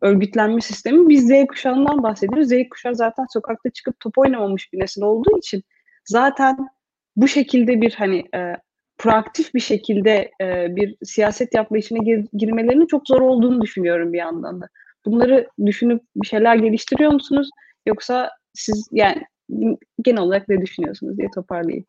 [0.00, 1.08] örgütlenme sistemi.
[1.08, 2.48] Biz Z kuşağından bahsediyoruz.
[2.48, 5.62] Z kuşağı zaten sokakta çıkıp top oynamamış bir nesil olduğu için
[6.04, 6.56] zaten
[7.16, 8.56] bu şekilde bir hani e,
[8.98, 14.18] proaktif bir şekilde e, bir siyaset yapma işine gir, girmelerinin çok zor olduğunu düşünüyorum bir
[14.18, 14.68] yandan da.
[15.06, 17.50] Bunları düşünüp bir şeyler geliştiriyor musunuz?
[17.86, 19.22] Yoksa siz yani
[20.02, 21.86] genel olarak ne düşünüyorsunuz diye toparlayayım.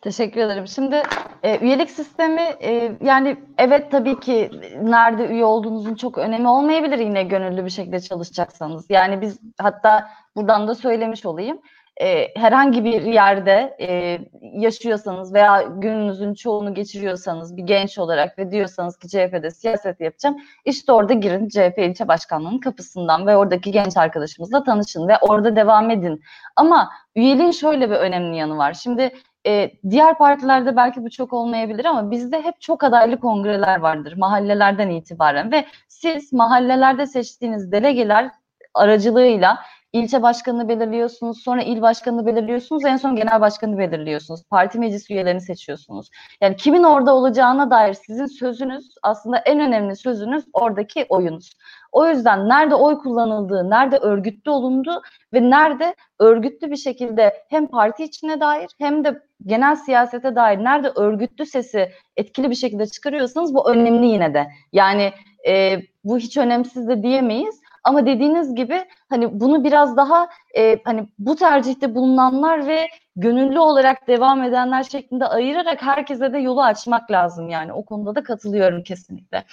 [0.00, 0.66] Teşekkür ederim.
[0.66, 1.02] Şimdi
[1.42, 4.50] e, üyelik sistemi e, yani evet tabii ki
[4.82, 8.86] nerede üye olduğunuzun çok önemi olmayabilir yine gönüllü bir şekilde çalışacaksanız.
[8.88, 11.58] Yani biz hatta buradan da söylemiş olayım
[12.00, 14.18] e, herhangi bir yerde e,
[14.60, 20.92] yaşıyorsanız veya gününüzün çoğunu geçiriyorsanız bir genç olarak ve diyorsanız ki CHP'de siyaset yapacağım işte
[20.92, 26.20] orada girin CHP ilçe başkanlığının kapısından ve oradaki genç arkadaşımızla tanışın ve orada devam edin.
[26.56, 28.72] Ama üyeliğin şöyle bir önemli yanı var.
[28.72, 29.12] Şimdi
[29.46, 34.90] e, diğer partilerde belki bu çok olmayabilir ama bizde hep çok adaylı kongreler vardır mahallelerden
[34.90, 38.30] itibaren ve siz mahallelerde seçtiğiniz delegeler
[38.74, 39.58] aracılığıyla
[39.94, 44.42] ilçe başkanını belirliyorsunuz, sonra il başkanını belirliyorsunuz, en son genel başkanını belirliyorsunuz.
[44.50, 46.10] Parti meclis üyelerini seçiyorsunuz.
[46.40, 51.52] Yani kimin orada olacağına dair sizin sözünüz aslında en önemli sözünüz oradaki oyunuz.
[51.92, 55.02] O yüzden nerede oy kullanıldığı, nerede örgütlü olundu
[55.32, 60.88] ve nerede örgütlü bir şekilde hem parti içine dair hem de genel siyasete dair nerede
[60.88, 64.46] örgütlü sesi etkili bir şekilde çıkarıyorsanız bu önemli yine de.
[64.72, 65.12] Yani
[65.48, 67.63] e, bu hiç önemsiz de diyemeyiz.
[67.84, 74.08] Ama dediğiniz gibi hani bunu biraz daha e, hani bu tercihte bulunanlar ve gönüllü olarak
[74.08, 77.72] devam edenler şeklinde ayırarak herkese de yolu açmak lazım yani.
[77.72, 79.44] O konuda da katılıyorum kesinlikle.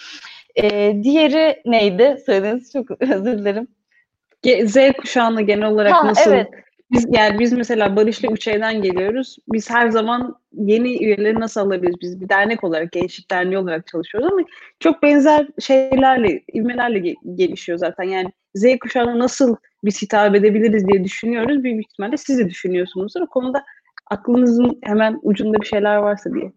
[0.56, 2.18] E, diğeri neydi?
[2.26, 3.68] Söylediğiniz çok özür dilerim.
[4.68, 6.48] Z kuşağına genel olarak ha, nasıl evet.
[6.92, 9.38] Biz yani biz mesela Barış'la üç evden geliyoruz.
[9.54, 12.02] Biz her zaman yeni üyeleri nasıl alabiliriz?
[12.02, 14.42] Biz bir dernek olarak, gençlik derneği olarak çalışıyoruz ama
[14.80, 18.04] çok benzer şeylerle, ivmelerle gelişiyor zaten.
[18.04, 21.64] Yani Z kuşağına nasıl biz hitap edebiliriz diye düşünüyoruz.
[21.64, 23.22] Büyük ihtimalle siz de düşünüyorsunuzdur.
[23.22, 23.64] O konuda
[24.10, 26.52] aklınızın hemen ucunda bir şeyler varsa diye.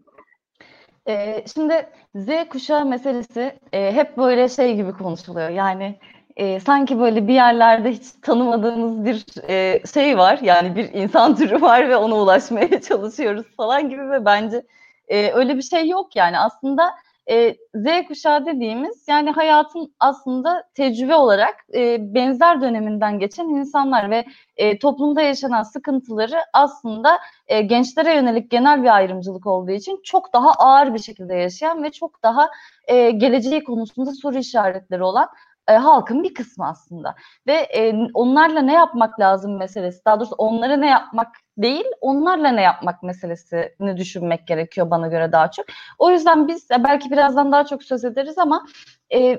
[1.08, 5.48] Ee, şimdi Z kuşağı meselesi e, hep böyle şey gibi konuşuluyor.
[5.48, 5.98] Yani
[6.36, 10.38] e, sanki böyle bir yerlerde hiç tanımadığımız bir e, şey var.
[10.42, 14.66] Yani bir insan türü var ve ona ulaşmaya çalışıyoruz falan gibi ve bence
[15.08, 16.38] e, öyle bir şey yok yani.
[16.38, 16.94] Aslında
[17.30, 24.24] e, Z kuşağı dediğimiz yani hayatın aslında tecrübe olarak e, benzer döneminden geçen insanlar ve
[24.56, 27.18] e, toplumda yaşanan sıkıntıları aslında
[27.48, 31.90] e, gençlere yönelik genel bir ayrımcılık olduğu için çok daha ağır bir şekilde yaşayan ve
[31.90, 32.50] çok daha
[32.88, 35.28] e, geleceği konusunda soru işaretleri olan
[35.68, 37.14] e, halkın bir kısmı aslında.
[37.46, 42.62] Ve e, onlarla ne yapmak lazım meselesi, daha doğrusu onlara ne yapmak değil, onlarla ne
[42.62, 45.66] yapmak meselesini düşünmek gerekiyor bana göre daha çok.
[45.98, 48.66] O yüzden biz belki birazdan daha çok söz ederiz ama
[49.14, 49.38] e,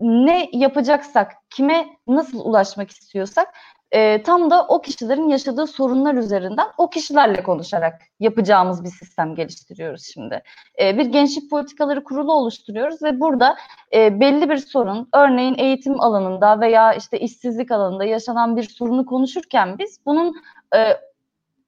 [0.00, 3.54] ne yapacaksak, kime nasıl ulaşmak istiyorsak
[3.92, 10.10] e, tam da o kişilerin yaşadığı sorunlar üzerinden o kişilerle konuşarak yapacağımız bir sistem geliştiriyoruz
[10.14, 10.42] şimdi.
[10.80, 13.56] E, bir gençlik politikaları kurulu oluşturuyoruz ve burada
[13.94, 19.78] e, belli bir sorun, örneğin eğitim alanında veya işte işsizlik alanında yaşanan bir sorunu konuşurken
[19.78, 20.34] biz bunun
[20.76, 20.96] e,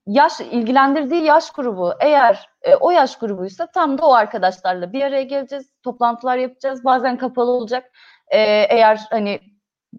[0.06, 5.22] yaş ilgilendirdiği yaş grubu eğer e, o yaş grubuysa tam da o arkadaşlarla bir araya
[5.22, 6.84] geleceğiz, toplantılar yapacağız.
[6.84, 7.92] Bazen kapalı olacak.
[8.28, 8.38] E,
[8.70, 9.40] eğer hani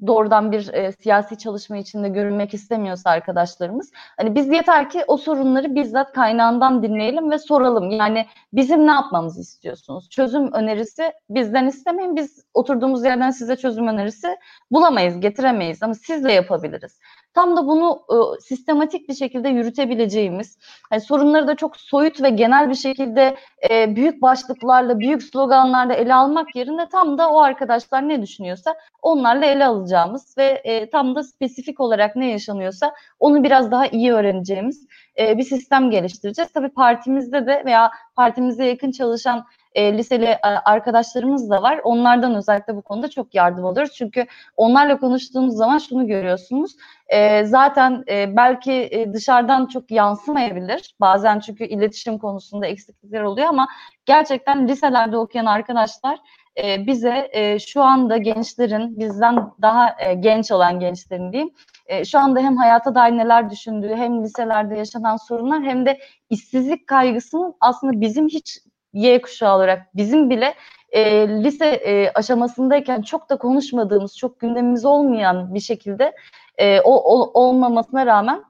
[0.08, 3.92] doğrudan bir e, siyasi çalışma içinde görünmek istemiyorsa arkadaşlarımız.
[4.18, 7.92] Hani biz yeter ki o sorunları bizzat kaynağından dinleyelim ve soralım.
[7.92, 10.10] Yani bizim ne yapmamızı istiyorsunuz?
[10.10, 12.16] Çözüm önerisi bizden istemeyin.
[12.16, 14.38] Biz oturduğumuz yerden size çözüm önerisi
[14.72, 17.00] bulamayız, getiremeyiz ama sizle yapabiliriz.
[17.38, 20.58] Tam da bunu e, sistematik bir şekilde yürütebileceğimiz,
[20.92, 23.36] yani sorunları da çok soyut ve genel bir şekilde
[23.70, 29.46] e, büyük başlıklarla, büyük sloganlarla ele almak yerine tam da o arkadaşlar ne düşünüyorsa onlarla
[29.46, 34.88] ele alacağımız ve e, tam da spesifik olarak ne yaşanıyorsa onu biraz daha iyi öğreneceğimiz
[35.20, 36.52] e, bir sistem geliştireceğiz.
[36.52, 39.46] Tabii partimizde de veya partimize yakın çalışan
[39.78, 41.80] e, liseli e, arkadaşlarımız da var.
[41.84, 43.94] Onlardan özellikle bu konuda çok yardım alıyoruz.
[43.94, 46.76] Çünkü onlarla konuştuğumuz zaman şunu görüyorsunuz.
[47.08, 50.96] E, zaten e, belki e, dışarıdan çok yansımayabilir.
[51.00, 53.68] Bazen çünkü iletişim konusunda eksiklikler oluyor ama
[54.06, 56.20] gerçekten liselerde okuyan arkadaşlar
[56.64, 61.54] e, bize e, şu anda gençlerin, bizden daha e, genç olan gençlerin diyeyim,
[61.88, 66.88] e, şu anda hem hayata dair neler düşündüğü, hem liselerde yaşanan sorunlar hem de işsizlik
[66.88, 68.60] kaygısının aslında bizim hiç
[68.98, 70.54] Y kuşağı olarak bizim bile
[70.92, 76.14] e, lise e, aşamasındayken çok da konuşmadığımız, çok gündemimiz olmayan bir şekilde
[76.58, 78.44] e, o, o olmamasına rağmen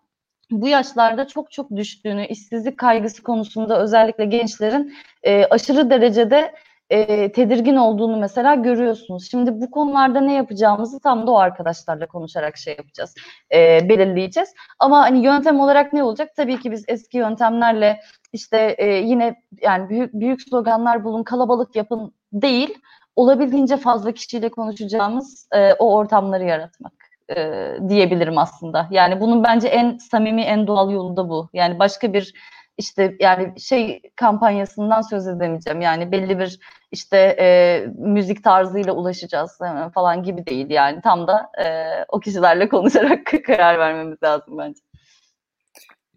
[0.52, 6.54] bu yaşlarda çok çok düştüğünü, işsizlik kaygısı konusunda özellikle gençlerin e, aşırı derecede
[6.90, 9.32] e, tedirgin olduğunu mesela görüyorsunuz.
[9.32, 13.16] Şimdi bu konularda ne yapacağımızı tam da o arkadaşlarla konuşarak şey yapacağız,
[13.54, 14.54] e, belirleyeceğiz.
[14.80, 16.30] Ama hani yöntem olarak ne olacak?
[16.36, 18.00] Tabii ki biz eski yöntemlerle
[18.34, 22.74] işte e, yine yani büyük büyük sloganlar bulun, kalabalık yapın değil,
[23.16, 26.94] olabildiğince fazla kişiyle konuşacağımız e, o ortamları yaratmak
[27.36, 27.54] e,
[27.90, 28.88] diyebilirim aslında.
[28.92, 31.50] Yani bunun bence en samimi, en doğal yolu da bu.
[31.54, 32.34] Yani başka bir
[32.78, 35.82] işte yani şey kampanyasından söz edemeyeceğim.
[35.82, 36.60] Yani belli bir
[36.92, 41.02] işte e, müzik tarzıyla ulaşacağız e, falan gibi değil yani.
[41.02, 41.66] Tam da e,
[42.10, 44.87] o kişilerle konuşarak karar vermemiz lazım bence.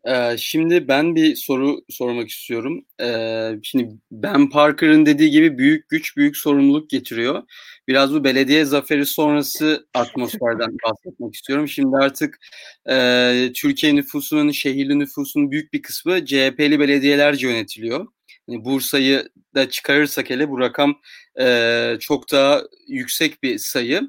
[0.05, 2.85] Ee, şimdi ben bir soru sormak istiyorum.
[3.01, 7.43] Ee, şimdi Ben Parker'ın dediği gibi büyük güç büyük sorumluluk getiriyor.
[7.89, 11.69] Biraz bu belediye zaferi sonrası atmosferden bahsetmek istiyorum.
[11.69, 12.39] Şimdi artık
[12.91, 18.07] e, Türkiye nüfusunun, şehirli nüfusunun büyük bir kısmı CHP'li belediyelerce yönetiliyor.
[18.49, 21.01] Yani Bursa'yı da çıkarırsak hele bu rakam
[21.41, 24.03] e, çok daha yüksek bir sayı.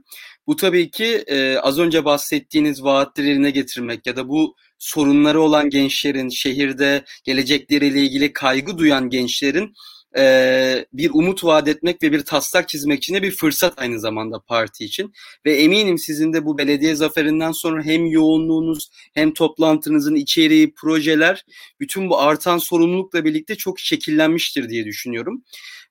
[0.48, 5.70] Bu tabii ki e, az önce bahsettiğiniz vaatleri yerine getirmek ya da bu sorunları olan
[5.70, 9.74] gençlerin, şehirde gelecekleriyle ilgili kaygı duyan gençlerin
[10.18, 14.40] e, bir umut vaat etmek ve bir taslak çizmek için de bir fırsat aynı zamanda
[14.40, 15.14] parti için.
[15.46, 21.46] Ve eminim sizin de bu belediye zaferinden sonra hem yoğunluğunuz hem toplantınızın içeriği, projeler
[21.80, 25.44] bütün bu artan sorumlulukla birlikte çok şekillenmiştir diye düşünüyorum.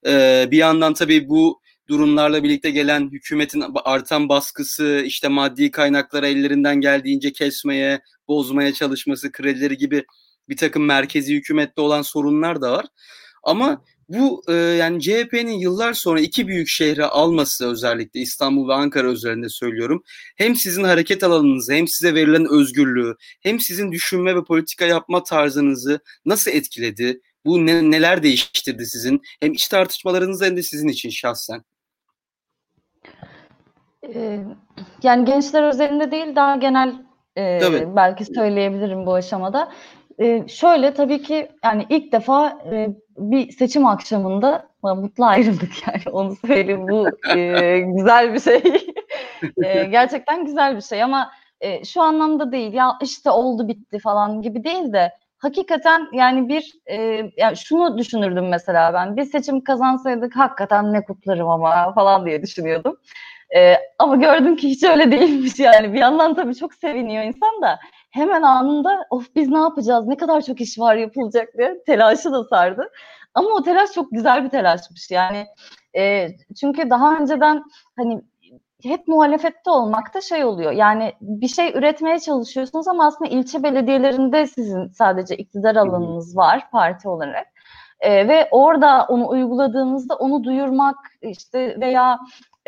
[0.06, 6.80] E, bir yandan tabii bu durumlarla birlikte gelen hükümetin artan baskısı, işte maddi kaynakları ellerinden
[6.80, 10.04] geldiğince kesmeye, bozmaya çalışması, kredileri gibi
[10.48, 12.86] bir takım merkezi hükümette olan sorunlar da var.
[13.42, 19.08] Ama Bu e, yani CHP'nin yıllar sonra iki büyük şehre alması özellikle İstanbul ve Ankara
[19.08, 20.02] özelinde söylüyorum.
[20.36, 26.00] Hem sizin hareket alanınızı hem size verilen özgürlüğü hem sizin düşünme ve politika yapma tarzınızı
[26.24, 27.20] nasıl etkiledi?
[27.44, 29.22] Bu ne, neler değiştirdi sizin?
[29.40, 31.64] Hem iç tartışmalarınızda hem de sizin için şahsen.
[34.14, 34.38] Ee,
[35.02, 36.94] yani gençler özelinde değil daha genel
[37.38, 37.60] e,
[37.96, 39.72] belki söyleyebilirim bu aşamada.
[40.18, 46.36] E, şöyle tabii ki yani ilk defa e, bir seçim akşamında mutlu ayrıldık yani onu
[46.46, 48.62] söyleyeyim bu e, güzel bir şey.
[49.64, 54.42] e, gerçekten güzel bir şey ama e, şu anlamda değil ya işte oldu bitti falan
[54.42, 56.96] gibi değil de hakikaten yani bir e,
[57.36, 62.96] yani şunu düşünürdüm mesela ben bir seçim kazansaydık hakikaten ne kutlarım ama falan diye düşünüyordum.
[63.56, 67.78] E, ama gördüm ki hiç öyle değilmiş yani bir yandan tabii çok seviniyor insan da
[68.10, 72.44] hemen anında of biz ne yapacağız ne kadar çok iş var yapılacak diye telaşı da
[72.44, 72.90] sardı.
[73.34, 75.46] Ama o telaş çok güzel bir telaşmış yani
[75.96, 76.28] e,
[76.60, 77.62] çünkü daha önceden
[77.96, 78.22] hani
[78.82, 80.72] hep muhalefette olmak da şey oluyor.
[80.72, 87.08] Yani bir şey üretmeye çalışıyorsunuz ama aslında ilçe belediyelerinde sizin sadece iktidar alanınız var parti
[87.08, 87.46] olarak.
[88.00, 92.18] E, ve orada onu uyguladığınızda onu duyurmak işte veya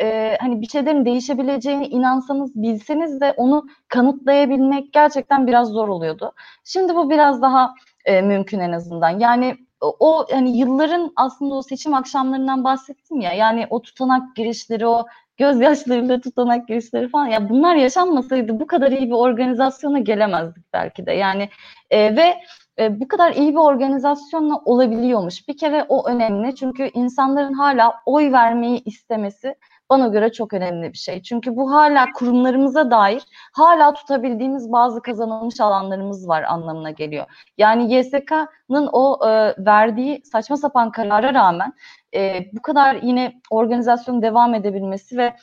[0.03, 6.33] e, hani bir şeylerin değişebileceğini inansanız bilseniz de onu kanıtlayabilmek gerçekten biraz zor oluyordu.
[6.63, 7.73] Şimdi bu biraz daha
[8.05, 9.19] e, mümkün en azından.
[9.19, 13.33] Yani o hani yılların aslında o seçim akşamlarından bahsettim ya.
[13.33, 15.05] Yani o tutanak girişleri, o
[15.37, 17.25] gözyaşlarıyla tutanak girişleri falan.
[17.25, 21.11] Ya bunlar yaşanmasaydı bu kadar iyi bir organizasyona gelemezdik belki de.
[21.11, 21.49] Yani
[21.89, 22.35] e, ve
[22.79, 25.47] e, bu kadar iyi bir organizasyonla olabiliyormuş.
[25.47, 29.55] Bir kere o önemli çünkü insanların hala oy vermeyi istemesi
[29.89, 31.21] bana göre çok önemli bir şey.
[31.21, 37.25] Çünkü bu hala kurumlarımıza dair hala tutabildiğimiz bazı kazanılmış alanlarımız var anlamına geliyor.
[37.57, 41.73] Yani YSK'nın o e, verdiği saçma sapan karara rağmen
[42.15, 45.35] e, bu kadar yine organizasyonun devam edebilmesi ve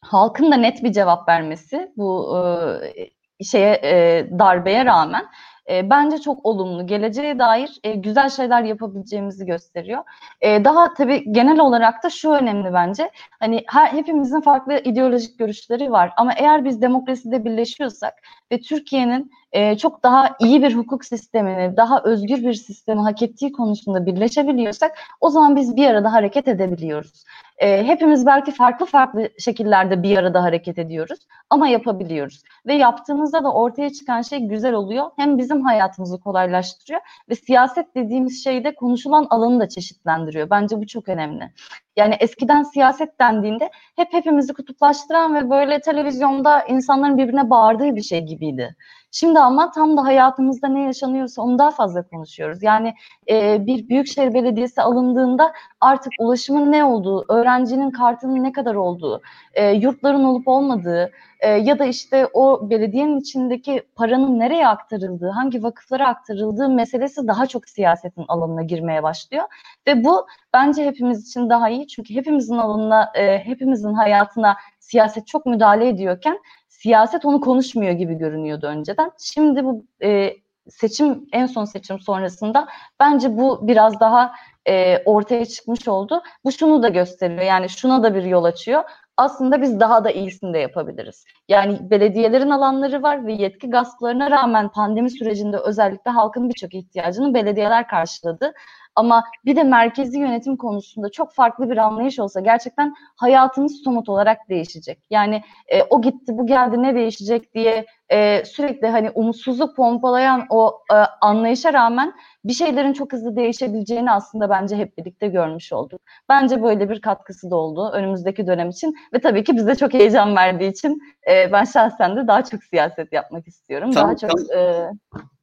[0.00, 5.26] halkın da net bir cevap vermesi bu e, şeye e, darbeye rağmen
[5.70, 6.86] e, bence çok olumlu.
[6.86, 10.04] Geleceğe dair e, güzel şeyler yapabileceğimizi gösteriyor.
[10.40, 13.10] E, daha tabii genel olarak da şu önemli bence.
[13.40, 18.14] Hani her, hepimizin farklı ideolojik görüşleri var ama eğer biz demokraside birleşiyorsak
[18.52, 23.52] ve Türkiye'nin e, çok daha iyi bir hukuk sistemini, daha özgür bir sistemi hak ettiği
[23.52, 27.24] konusunda birleşebiliyorsak o zaman biz bir arada hareket edebiliyoruz.
[27.58, 31.18] E, hepimiz belki farklı farklı şekillerde bir arada hareket ediyoruz
[31.50, 32.42] ama yapabiliyoruz.
[32.66, 35.10] Ve yaptığımızda da ortaya çıkan şey güzel oluyor.
[35.16, 40.50] Hem bizim hayatımızı kolaylaştırıyor ve siyaset dediğimiz şeyde konuşulan alanı da çeşitlendiriyor.
[40.50, 41.52] Bence bu çok önemli.
[41.96, 48.20] Yani eskiden siyaset dendiğinde hep hepimizi kutuplaştıran ve böyle televizyonda insanların birbirine bağırdığı bir şey
[48.20, 48.76] gibiydi.
[49.10, 52.62] Şimdi ama tam da hayatımızda ne yaşanıyorsa onu daha fazla konuşuyoruz.
[52.62, 52.94] Yani
[53.30, 59.22] e, bir büyükşehir belediyesi alındığında artık ulaşımın ne olduğu, öğrencinin kartının ne kadar olduğu,
[59.54, 65.62] e, yurtların olup olmadığı e, ya da işte o belediyenin içindeki paranın nereye aktarıldığı, hangi
[65.62, 69.44] vakıflara aktarıldığı meselesi daha çok siyasetin alanına girmeye başlıyor.
[69.86, 75.46] Ve bu bence hepimiz için daha iyi çünkü hepimizin alanına, e, hepimizin hayatına siyaset çok
[75.46, 76.38] müdahale ediyorken
[76.82, 79.10] siyaset onu konuşmuyor gibi görünüyordu önceden.
[79.18, 80.36] Şimdi bu e,
[80.68, 82.68] seçim en son seçim sonrasında
[83.00, 84.32] bence bu biraz daha
[84.68, 86.22] e, ortaya çıkmış oldu.
[86.44, 88.82] Bu şunu da gösteriyor yani şuna da bir yol açıyor.
[89.16, 91.24] Aslında biz daha da iyisini de yapabiliriz.
[91.48, 97.88] Yani belediyelerin alanları var ve yetki gasplarına rağmen pandemi sürecinde özellikle halkın birçok ihtiyacını belediyeler
[97.88, 98.52] karşıladı.
[98.94, 104.48] Ama bir de merkezi yönetim konusunda çok farklı bir anlayış olsa gerçekten hayatımız somut olarak
[104.48, 104.98] değişecek.
[105.10, 110.78] Yani e, o gitti bu geldi ne değişecek diye e, sürekli hani umutsuzluk pompalayan o
[110.92, 112.12] e, anlayışa rağmen
[112.44, 116.00] bir şeylerin çok hızlı değişebileceğini aslında bence hep birlikte görmüş olduk.
[116.28, 120.36] Bence böyle bir katkısı da oldu önümüzdeki dönem için ve tabii ki bize çok heyecan
[120.36, 123.90] verdiği için e, ben şahsen de daha çok siyaset yapmak istiyorum.
[123.90, 124.90] Tam, daha çok tam, e,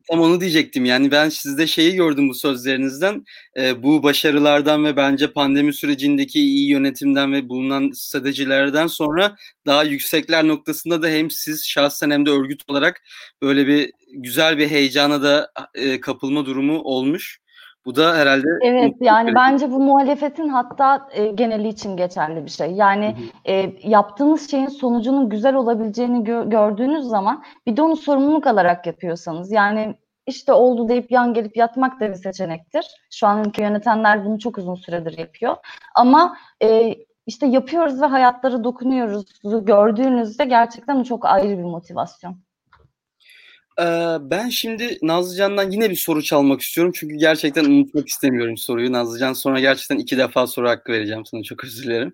[0.10, 0.86] Tam onu diyecektim.
[0.86, 3.26] Yani ben sizde şeyi gördüm bu sözlerinizden.
[3.58, 10.48] E, bu başarılardan ve bence pandemi sürecindeki iyi yönetimden ve bulunan stratejilerden sonra daha yüksekler
[10.48, 13.02] noktasında da hem siz şahsen hem de örgüt olarak
[13.42, 17.40] böyle bir güzel bir heyecana da e, kapılma durumu olmuş.
[17.88, 22.72] Bu da herhalde Evet yani bence bu muhalefetin hatta e, geneli için geçerli bir şey.
[22.72, 28.88] Yani e, yaptığınız şeyin sonucunun güzel olabileceğini gö- gördüğünüz zaman bir de onu sorumluluk alarak
[28.88, 32.86] yapıyorsanız yani işte oldu deyip yan gelip yatmak da bir seçenektir.
[33.12, 35.56] Şu an ülke yönetenler bunu çok uzun süredir yapıyor.
[35.96, 42.47] Ama e, işte yapıyoruz ve hayatlara dokunuyoruz gördüğünüzde gerçekten çok ayrı bir motivasyon.
[44.22, 46.94] Ben şimdi Nazlıcan'dan yine bir soru çalmak istiyorum.
[46.96, 48.92] Çünkü gerçekten unutmak istemiyorum soruyu.
[48.92, 51.44] Nazlıcan sonra gerçekten iki defa soru hakkı vereceğim sana.
[51.44, 52.14] Çok özür dilerim.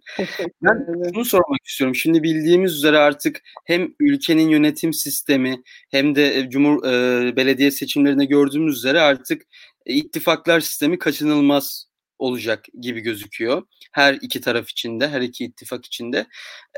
[0.61, 1.95] Ben şunu sormak istiyorum.
[1.95, 8.77] Şimdi bildiğimiz üzere artık hem ülkenin yönetim sistemi hem de Cumhur e, belediye seçimlerinde gördüğümüz
[8.77, 9.41] üzere artık
[9.85, 11.92] ittifaklar sistemi kaçınılmaz
[12.23, 13.63] olacak gibi gözüküyor.
[13.91, 16.25] Her iki taraf içinde, her iki ittifak içinde.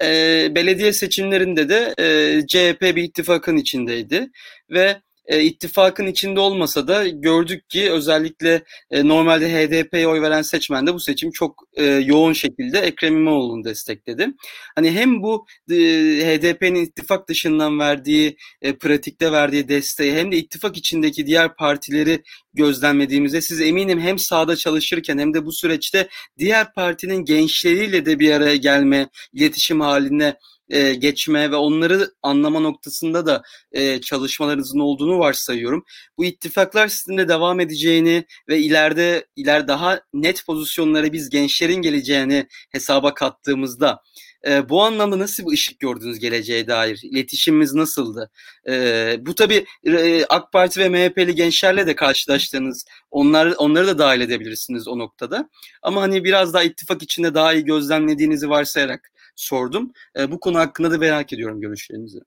[0.02, 0.08] E,
[0.56, 4.30] belediye seçimlerinde de e, CHP bir ittifakın içindeydi
[4.70, 10.88] ve e, ittifakın içinde olmasa da gördük ki özellikle e, normalde HDP'ye oy veren seçmen
[10.88, 14.28] de bu seçim çok e, yoğun şekilde Ekrem İmamoğlu'nu destekledi.
[14.76, 20.78] Hani hem bu e, HDP'nin ittifak dışından verdiği, e, pratikte verdiği desteği hem de ittifak
[20.78, 22.24] içindeki diğer partileri
[22.54, 26.08] gözlemlediğimizde siz eminim hem sahada çalışırken hem de bu süreçte
[26.38, 30.36] diğer partinin gençleriyle de bir araya gelme, iletişim haline
[30.70, 33.42] e, geçme ve onları anlama noktasında da
[33.72, 35.86] e, çalışmalarınızın olduğunu varsayıyorum.
[36.18, 43.14] Bu ittifaklar sisteminde devam edeceğini ve ileride iler daha net pozisyonlara biz gençlerin geleceğini hesaba
[43.14, 44.02] kattığımızda
[44.48, 47.00] e, bu anlamda nasıl bir ışık gördünüz geleceğe dair?
[47.04, 48.32] İletişimimiz nasıldı?
[48.68, 54.22] E, bu tabii e, AK Parti ve MHP'li gençlerle de karşılaştığınız, onlar, onları da dahil
[54.22, 55.50] edebilirsiniz o noktada.
[55.82, 59.92] Ama hani biraz daha ittifak içinde daha iyi gözlemlediğinizi varsayarak sordum.
[60.20, 62.20] E, bu konu hakkında da merak ediyorum görüşlerinizi.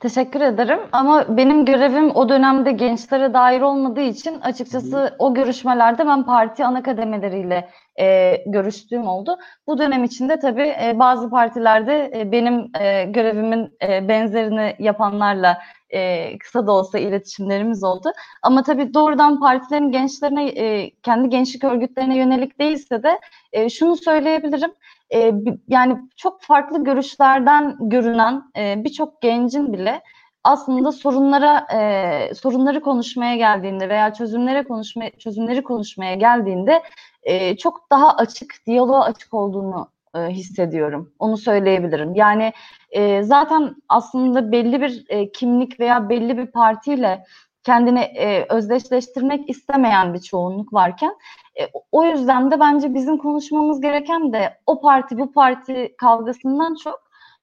[0.00, 6.26] Teşekkür ederim ama benim görevim o dönemde gençlere dair olmadığı için açıkçası o görüşmelerde ben
[6.26, 9.38] parti ana kademeleriyle e, görüştüğüm oldu.
[9.66, 15.58] Bu dönem içinde tabii e, bazı partilerde e, benim e, görevimin e, benzerini yapanlarla
[15.90, 18.12] e, kısa da olsa iletişimlerimiz oldu.
[18.42, 23.20] Ama tabii doğrudan partilerin gençlerine, e, kendi gençlik örgütlerine yönelik değilse de
[23.52, 24.72] e, şunu söyleyebilirim
[25.14, 25.32] e,
[25.68, 30.02] yani çok farklı görüşlerden görünen e, birçok gencin bile
[30.44, 36.82] aslında sorunlara e, sorunları konuşmaya geldiğinde veya çözümlere konuşmaya çözümleri konuşmaya geldiğinde
[37.22, 41.12] e, çok daha açık, diyaloğa açık olduğunu e, hissediyorum.
[41.18, 42.14] Onu söyleyebilirim.
[42.14, 42.52] Yani
[42.90, 47.24] e, zaten aslında belli bir e, kimlik veya belli bir partiyle
[47.68, 51.16] kendini e, özdeşleştirmek istemeyen bir çoğunluk varken
[51.60, 51.62] e,
[51.92, 57.00] o yüzden de bence bizim konuşmamız gereken de o parti bu parti kavgasından çok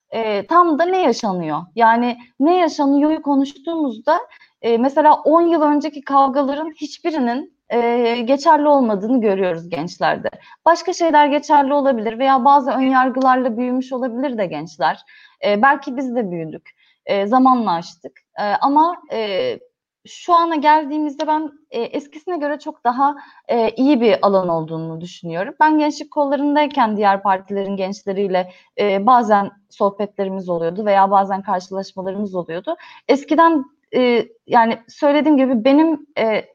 [0.09, 1.61] e, tam da ne yaşanıyor?
[1.75, 4.19] Yani ne yaşanıyor'yu konuştuğumuzda
[4.61, 10.29] e, mesela 10 yıl önceki kavgaların hiçbirinin e, geçerli olmadığını görüyoruz gençlerde.
[10.65, 14.99] Başka şeyler geçerli olabilir veya bazı önyargılarla büyümüş olabilir de gençler.
[15.45, 16.69] E, belki biz de büyüdük.
[17.05, 18.19] E, zamanla açtık.
[18.39, 19.59] E, ama e,
[20.05, 23.15] şu ana geldiğimizde ben e, eskisine göre çok daha
[23.47, 25.55] e, iyi bir alan olduğunu düşünüyorum.
[25.59, 32.75] Ben gençlik kollarındayken diğer partilerin gençleriyle e, bazen sohbetlerimiz oluyordu veya bazen karşılaşmalarımız oluyordu.
[33.07, 36.45] Eskiden e, yani söylediğim gibi benim e,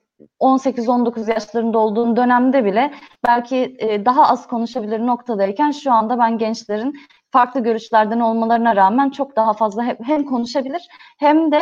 [0.41, 2.95] 18-19 yaşlarında olduğum dönemde bile
[3.27, 6.95] belki e, daha az konuşabilir noktadayken şu anda ben gençlerin
[7.31, 10.89] farklı görüşlerden olmalarına rağmen çok daha fazla hem, hem konuşabilir
[11.19, 11.61] hem de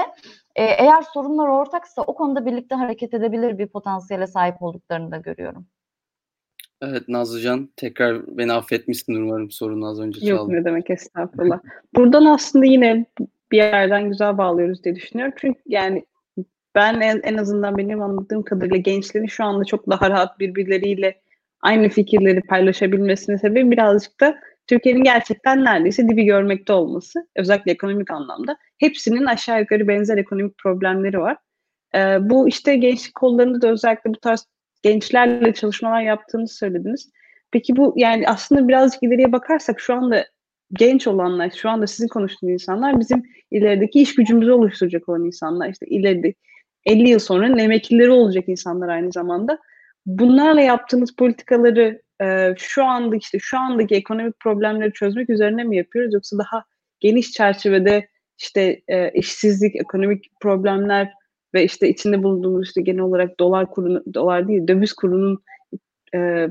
[0.59, 5.67] e, eğer sorunlar ortaksa o konuda birlikte hareket edebilir bir potansiyele sahip olduklarını da görüyorum.
[6.83, 10.37] Evet Nazlıcan tekrar beni affetmişsin umarım sorunu az önce çaldım.
[10.37, 11.61] Yok ne demek estağfurullah.
[11.97, 13.07] Buradan aslında yine
[13.53, 15.35] bir yerden güzel bağlıyoruz diye düşünüyorum.
[15.37, 16.05] Çünkü yani
[16.75, 21.21] ben en, en azından benim anladığım kadarıyla gençlerin şu anda çok daha rahat birbirleriyle
[21.61, 24.39] aynı fikirleri paylaşabilmesinin sebebi birazcık da
[24.69, 28.57] Türkiye'nin gerçekten neredeyse dibi görmekte olması, özellikle ekonomik anlamda.
[28.79, 31.37] Hepsinin aşağı yukarı benzer ekonomik problemleri var.
[31.95, 34.47] Ee, bu işte gençlik kollarında da özellikle bu tarz
[34.83, 37.11] gençlerle çalışmalar yaptığını söylediniz.
[37.51, 40.27] Peki bu yani aslında birazcık ileriye bakarsak şu anda
[40.73, 45.69] genç olanlar, şu anda sizin konuştuğunuz insanlar bizim ilerideki iş gücümüzü oluşturacak olan insanlar.
[45.69, 46.35] İşte ileride
[46.85, 49.59] 50 yıl sonra emeklileri olacak insanlar aynı zamanda.
[50.07, 56.15] Bunlarla yaptığınız politikaları e, şu anda işte şu andaki ekonomik problemleri çözmek üzerine mi yapıyoruz
[56.15, 56.65] yoksa daha
[57.01, 58.09] geniş çerçevede
[58.39, 61.13] işte e, işsizlik, ekonomik problemler
[61.55, 65.43] ve işte içinde bulunduğumuz işte genel olarak dolar kurunu, dolar değil döviz kurunun
[66.15, 66.49] e,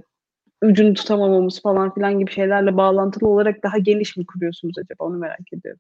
[0.64, 5.54] ucunu tutamamamız falan filan gibi şeylerle bağlantılı olarak daha geniş mi kuruyorsunuz acaba onu merak
[5.54, 5.80] ediyorum.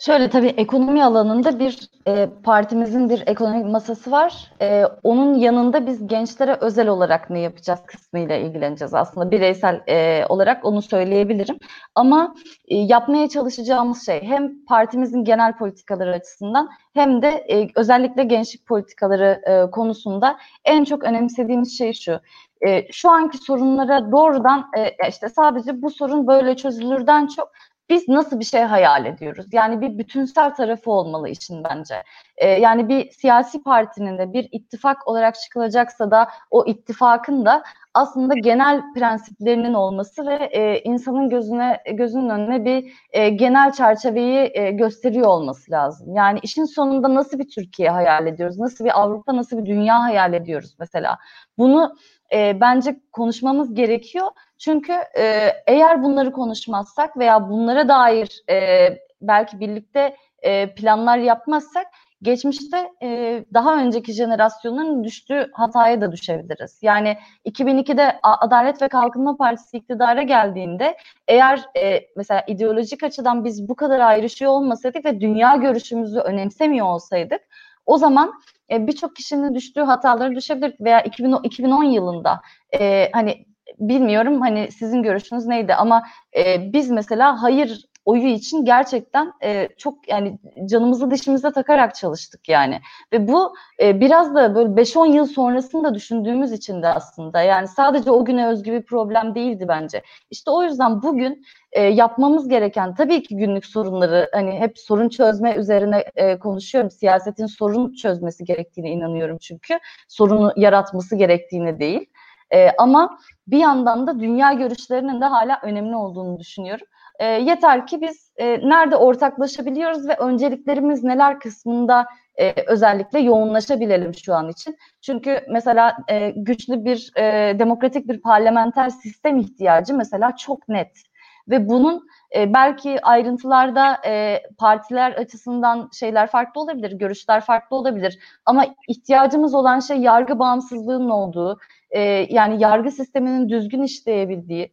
[0.00, 4.52] Şöyle tabii ekonomi alanında bir e, partimizin bir ekonomik masası var.
[4.60, 8.94] E, onun yanında biz gençlere özel olarak ne yapacağız kısmıyla ilgileneceğiz.
[8.94, 11.58] Aslında bireysel e, olarak onu söyleyebilirim.
[11.94, 12.34] Ama
[12.68, 19.42] e, yapmaya çalışacağımız şey hem partimizin genel politikaları açısından hem de e, özellikle gençlik politikaları
[19.46, 22.20] e, konusunda en çok önemsediğimiz şey şu.
[22.66, 27.52] E, şu anki sorunlara doğrudan e, işte sadece bu sorun böyle çözülürden çok
[27.90, 29.46] biz nasıl bir şey hayal ediyoruz?
[29.52, 32.02] Yani bir bütünsel tarafı olmalı işin bence.
[32.36, 37.62] E, yani bir siyasi partinin de bir ittifak olarak çıkılacaksa da o ittifakın da
[37.94, 44.70] aslında genel prensiplerinin olması ve e, insanın gözüne gözünün önüne bir e, genel çerçeveyi e,
[44.70, 46.14] gösteriyor olması lazım.
[46.14, 48.58] Yani işin sonunda nasıl bir Türkiye hayal ediyoruz?
[48.58, 51.18] Nasıl bir Avrupa, nasıl bir dünya hayal ediyoruz mesela?
[51.58, 51.96] Bunu
[52.32, 54.26] e, bence konuşmamız gerekiyor.
[54.58, 58.88] Çünkü e, eğer bunları konuşmazsak veya bunlara dair e,
[59.20, 61.86] belki birlikte e, planlar yapmazsak
[62.22, 66.78] geçmişte e, daha önceki jenerasyonların düştüğü hataya da düşebiliriz.
[66.82, 70.96] Yani 2002'de Adalet ve Kalkınma Partisi iktidara geldiğinde
[71.28, 77.40] eğer e, mesela ideolojik açıdan biz bu kadar ayrışıyor olmasaydık ve dünya görüşümüzü önemsemiyor olsaydık
[77.88, 78.32] o zaman
[78.70, 82.40] e, birçok kişinin düştüğü hataları düşebilirdik veya 2010, 2010 yılında
[82.80, 83.46] e, hani
[83.78, 86.02] bilmiyorum hani sizin görüşünüz neydi ama
[86.36, 92.80] e, biz mesela hayır oyu için gerçekten e, çok yani canımızı dişimize takarak çalıştık yani.
[93.12, 97.68] Ve bu e, biraz da böyle 5-10 yıl sonrasını da düşündüğümüz için de aslında yani
[97.68, 100.02] sadece o güne özgü bir problem değildi bence.
[100.30, 105.54] İşte o yüzden bugün e, yapmamız gereken tabii ki günlük sorunları hani hep sorun çözme
[105.54, 106.90] üzerine e, konuşuyorum.
[106.90, 109.78] Siyasetin sorun çözmesi gerektiğine inanıyorum çünkü
[110.08, 112.06] sorunu yaratması gerektiğine değil.
[112.50, 116.86] E, ama bir yandan da dünya görüşlerinin de hala önemli olduğunu düşünüyorum.
[117.18, 122.06] E, yeter ki biz e, nerede ortaklaşabiliyoruz ve önceliklerimiz neler kısmında
[122.36, 124.76] e, özellikle yoğunlaşabilelim şu an için.
[125.02, 131.08] Çünkü mesela e, güçlü bir e, demokratik bir parlamenter sistem ihtiyacı mesela çok net
[131.48, 132.06] ve bunun
[132.36, 139.80] e, belki ayrıntılarda e, partiler açısından şeyler farklı olabilir, görüşler farklı olabilir ama ihtiyacımız olan
[139.80, 141.58] şey yargı bağımsızlığının olduğu,
[141.90, 142.00] e,
[142.30, 144.72] yani yargı sisteminin düzgün işleyebildiği,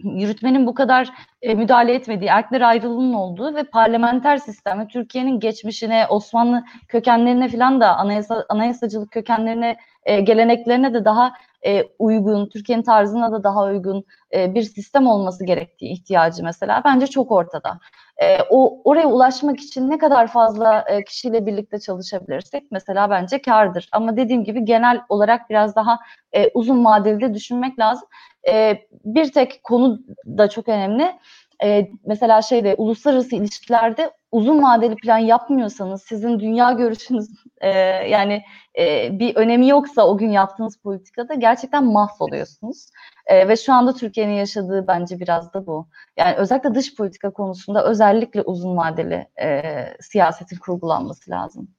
[0.00, 1.10] yürütmenin bu kadar
[1.42, 7.96] e, müdahale etmediği, erkler ayrılığının olduğu ve parlamenter sistemi Türkiye'nin geçmişine, Osmanlı kökenlerine falan da
[7.96, 11.32] anayasa, anayasacılık kökenlerine, e, geleneklerine de daha
[11.66, 17.06] e, uygun, Türkiye'nin tarzına da daha uygun e, bir sistem olması gerektiği ihtiyacı mesela bence
[17.06, 17.78] çok ortada.
[18.22, 23.88] E, o oraya ulaşmak için ne kadar fazla e, kişiyle birlikte çalışabilirsek mesela bence kardır.
[23.92, 25.98] Ama dediğim gibi genel olarak biraz daha
[26.32, 28.08] e, uzun vadeli de düşünmek lazım.
[28.48, 31.18] E, bir tek konu da çok önemli.
[31.64, 37.28] E, mesela şeyde uluslararası ilişkilerde uzun vadeli plan yapmıyorsanız sizin dünya görüşünüz
[37.60, 37.68] e,
[38.08, 38.42] yani
[38.78, 42.86] e, bir önemi yoksa o gün yaptığınız politikada gerçekten mahvoluyorsunuz.
[43.26, 45.88] E, ve şu anda Türkiye'nin yaşadığı bence biraz da bu.
[46.16, 49.62] Yani özellikle dış politika konusunda özellikle uzun vadeli e,
[50.00, 51.77] siyasetin kurgulanması lazım.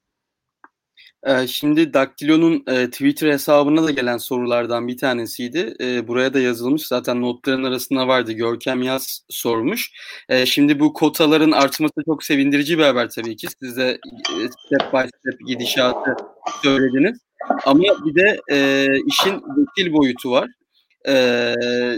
[1.27, 5.73] Ee, şimdi Daktilo'nun e, Twitter hesabına da gelen sorulardan bir tanesiydi.
[5.81, 6.87] E, buraya da yazılmış.
[6.87, 8.31] Zaten notların arasında vardı.
[8.31, 9.91] Görkem Yaz sormuş.
[10.29, 13.47] E, şimdi bu kotaların artması çok sevindirici bir haber tabii ki.
[13.63, 13.99] Siz de
[14.35, 16.15] step by step gidişatı
[16.63, 17.19] söylediniz.
[17.65, 18.39] Ama bir de
[19.07, 20.49] işin vekil boyutu var.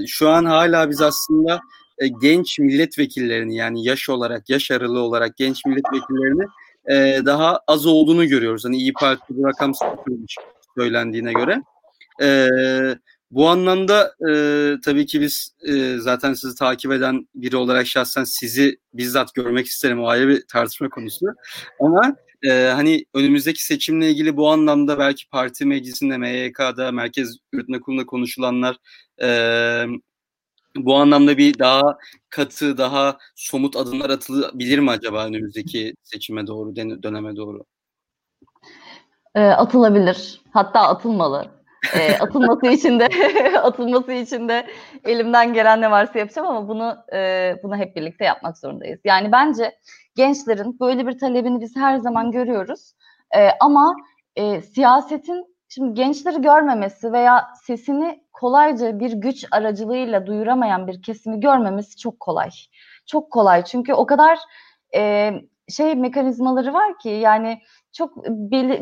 [0.07, 1.59] Şu an hala biz aslında
[2.21, 6.43] genç milletvekillerini yani yaş olarak, yaş aralığı olarak genç milletvekillerini
[6.89, 8.65] e, daha az olduğunu görüyoruz.
[8.65, 9.73] Hani İyi Parti bu rakam
[10.77, 11.61] söylendiğine göre.
[12.21, 12.49] E,
[13.31, 14.31] bu anlamda e,
[14.85, 20.03] tabii ki biz e, zaten sizi takip eden biri olarak şahsen sizi bizzat görmek isterim.
[20.03, 21.25] O ayrı bir tartışma konusu.
[21.79, 28.05] Ama e, hani önümüzdeki seçimle ilgili bu anlamda belki parti meclisinde, MYK'da, Merkez Yürütme Kurulu'nda
[28.05, 28.77] konuşulanlar
[29.21, 29.27] e,
[30.77, 31.97] bu anlamda bir daha
[32.29, 37.63] katı, daha somut adımlar atılabilir mi acaba önümüzdeki seçime doğru, döneme doğru?
[39.35, 40.41] E, atılabilir.
[40.53, 41.45] Hatta atılmalı.
[41.95, 43.09] E, atılması için de
[43.57, 44.67] atılması için de
[45.03, 48.99] elimden gelen ne varsa yapacağım ama bunu e, bunu hep birlikte yapmak zorundayız.
[49.03, 49.71] Yani bence
[50.15, 52.93] gençlerin böyle bir talebini biz her zaman görüyoruz.
[53.37, 53.95] E, ama
[54.35, 61.97] e, siyasetin Şimdi gençleri görmemesi veya sesini kolayca bir güç aracılığıyla duyuramayan bir kesimi görmemesi
[61.97, 62.49] çok kolay.
[63.05, 64.39] Çok kolay çünkü o kadar
[64.95, 65.31] e,
[65.69, 67.61] şey mekanizmaları var ki yani
[67.93, 68.25] çok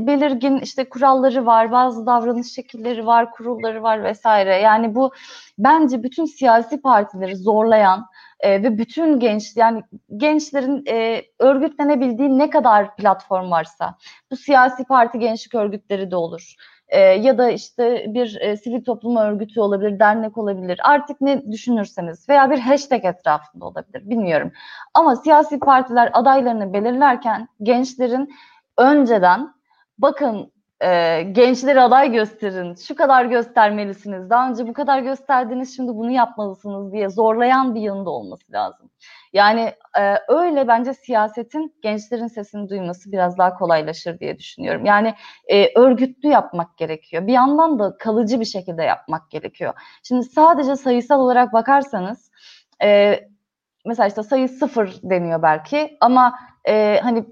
[0.07, 4.55] belirgin işte kuralları var, bazı davranış şekilleri var, kurulları var vesaire.
[4.55, 5.11] Yani bu
[5.57, 8.05] bence bütün siyasi partileri zorlayan
[8.39, 9.83] e, ve bütün genç yani
[10.17, 13.95] gençlerin e, örgütlenebildiği ne kadar platform varsa
[14.31, 16.55] bu siyasi parti gençlik örgütleri de olur
[16.89, 20.79] e, ya da işte bir e, sivil toplum örgütü olabilir, dernek olabilir.
[20.83, 24.51] Artık ne düşünürseniz veya bir hashtag etrafında olabilir bilmiyorum.
[24.93, 28.29] Ama siyasi partiler adaylarını belirlerken gençlerin
[28.77, 29.53] önceden
[29.97, 30.51] bakın
[30.83, 36.93] e, gençleri aday gösterin, şu kadar göstermelisiniz, daha önce bu kadar gösterdiniz, şimdi bunu yapmalısınız
[36.93, 38.89] diye zorlayan bir yanında olması lazım.
[39.33, 44.85] Yani e, öyle bence siyasetin gençlerin sesini duyması biraz daha kolaylaşır diye düşünüyorum.
[44.85, 45.13] Yani
[45.47, 47.27] e, örgütlü yapmak gerekiyor.
[47.27, 49.73] Bir yandan da kalıcı bir şekilde yapmak gerekiyor.
[50.03, 52.31] Şimdi sadece sayısal olarak bakarsanız
[52.83, 53.19] e,
[53.85, 57.25] mesela işte sayı sıfır deniyor belki ama e, hani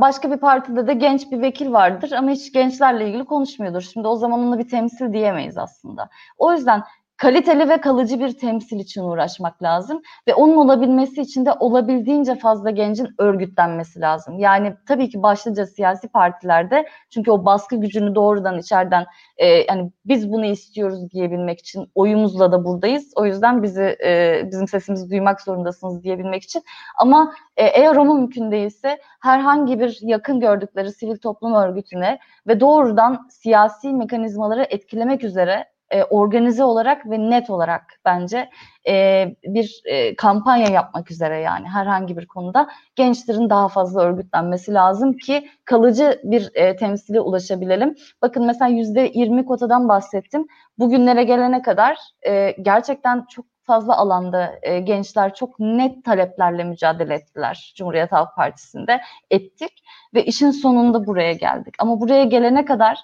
[0.00, 3.80] başka bir partide de genç bir vekil vardır ama hiç gençlerle ilgili konuşmuyordur.
[3.80, 6.08] Şimdi o zaman ona bir temsil diyemeyiz aslında.
[6.38, 6.82] O yüzden
[7.22, 12.70] kaliteli ve kalıcı bir temsil için uğraşmak lazım ve onun olabilmesi için de olabildiğince fazla
[12.70, 14.38] gencin örgütlenmesi lazım.
[14.38, 19.06] Yani tabii ki başlıca siyasi partilerde çünkü o baskı gücünü doğrudan içeriden
[19.36, 23.12] e, yani biz bunu istiyoruz diyebilmek için oyumuzla da buradayız.
[23.16, 26.62] O yüzden bizi e, bizim sesimizi duymak zorundasınız diyebilmek için.
[26.98, 33.28] Ama e, eğer o mümkün değilse herhangi bir yakın gördükleri sivil toplum örgütüne ve doğrudan
[33.30, 38.50] siyasi mekanizmaları etkilemek üzere e, organize olarak ve net olarak bence
[38.88, 45.12] e, bir e, kampanya yapmak üzere yani herhangi bir konuda gençlerin daha fazla örgütlenmesi lazım
[45.12, 47.94] ki kalıcı bir e, temsile ulaşabilelim.
[48.22, 50.46] Bakın mesela yüzde yirmi kotadan bahsettim.
[50.78, 57.72] Bugünlere gelene kadar e, gerçekten çok fazla alanda e, gençler çok net taleplerle mücadele ettiler
[57.76, 59.84] Cumhuriyet Halk Partisi'nde ettik
[60.14, 61.74] ve işin sonunda buraya geldik.
[61.78, 62.98] Ama buraya gelene kadar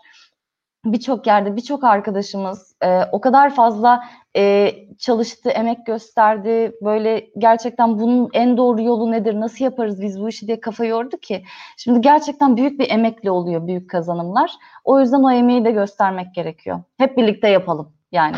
[0.85, 4.05] birçok yerde birçok arkadaşımız e, o kadar fazla
[4.37, 6.73] e, çalıştı, emek gösterdi.
[6.83, 11.17] Böyle gerçekten bunun en doğru yolu nedir, nasıl yaparız biz bu işi diye kafa yordu
[11.17, 11.45] ki.
[11.77, 14.51] Şimdi gerçekten büyük bir emekle oluyor büyük kazanımlar.
[14.85, 16.83] O yüzden o emeği de göstermek gerekiyor.
[16.99, 18.37] Hep birlikte yapalım yani.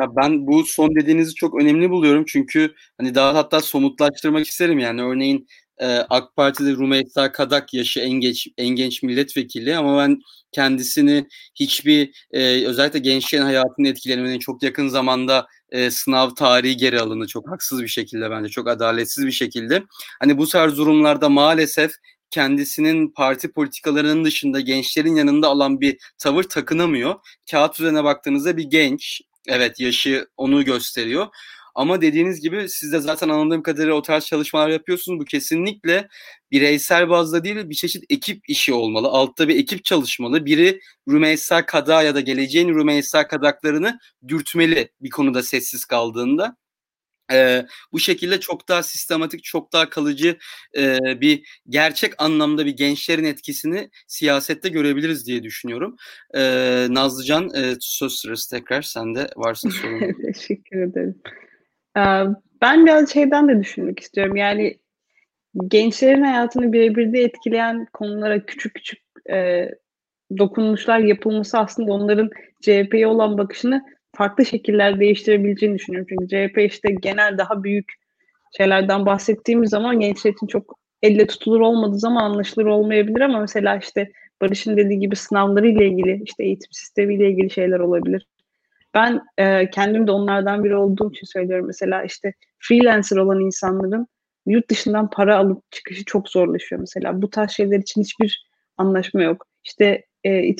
[0.00, 5.02] Ya ben bu son dediğinizi çok önemli buluyorum çünkü hani daha hatta somutlaştırmak isterim yani
[5.02, 5.46] örneğin
[5.80, 10.20] e, AK Parti'de Rumeysa Kadak yaşı en genç en genç milletvekili ama ben
[10.52, 17.26] kendisini hiçbir e, özellikle gençlerin hayatını etkilemenin çok yakın zamanda e, sınav tarihi geri alındı
[17.26, 19.82] çok haksız bir şekilde bence çok adaletsiz bir şekilde.
[20.20, 21.92] Hani bu tarz durumlarda maalesef
[22.30, 27.14] kendisinin parti politikalarının dışında gençlerin yanında alan bir tavır takınamıyor.
[27.50, 31.26] Kağıt üzerine baktığınızda bir genç, evet yaşı onu gösteriyor.
[31.80, 35.20] Ama dediğiniz gibi siz de zaten anladığım kadarıyla o tarz çalışmalar yapıyorsunuz.
[35.20, 36.08] Bu kesinlikle
[36.50, 39.08] bireysel bazda değil bir çeşit ekip işi olmalı.
[39.08, 40.46] Altta bir ekip çalışmalı.
[40.46, 46.56] Biri Rümeysa Kada ya da geleceğin Rümeysa Kadaklarını dürtmeli bir konuda sessiz kaldığında.
[47.32, 50.38] Ee, bu şekilde çok daha sistematik, çok daha kalıcı
[50.76, 55.96] e, bir gerçek anlamda bir gençlerin etkisini siyasette görebiliriz diye düşünüyorum.
[56.34, 60.12] Ee, Nazlıcan e, söz sırası tekrar sende varsa sorun.
[60.32, 61.22] Teşekkür ederim.
[62.62, 64.36] Ben biraz şeyden de düşünmek istiyorum.
[64.36, 64.78] Yani
[65.68, 68.98] gençlerin hayatını birebir de etkileyen konulara küçük küçük
[69.30, 69.68] e,
[70.38, 72.30] dokunuşlar yapılması aslında onların
[72.60, 73.84] CHP'ye olan bakışını
[74.16, 76.06] farklı şekiller değiştirebileceğini düşünüyorum.
[76.10, 77.92] Çünkü CHP işte genel daha büyük
[78.56, 84.12] şeylerden bahsettiğimiz zaman gençler için çok elle tutulur olmadığı zaman anlaşılır olmayabilir ama mesela işte
[84.40, 88.26] Barış'ın dediği gibi sınavları ile ilgili işte eğitim sistemiyle ilgili şeyler olabilir.
[88.94, 91.66] Ben e, kendim de onlardan biri olduğum için söylüyorum.
[91.66, 94.06] Mesela işte freelancer olan insanların
[94.46, 97.22] yurt dışından para alıp çıkışı çok zorlaşıyor mesela.
[97.22, 99.46] Bu tarz şeyler için hiçbir anlaşma yok.
[99.64, 100.56] İşte e,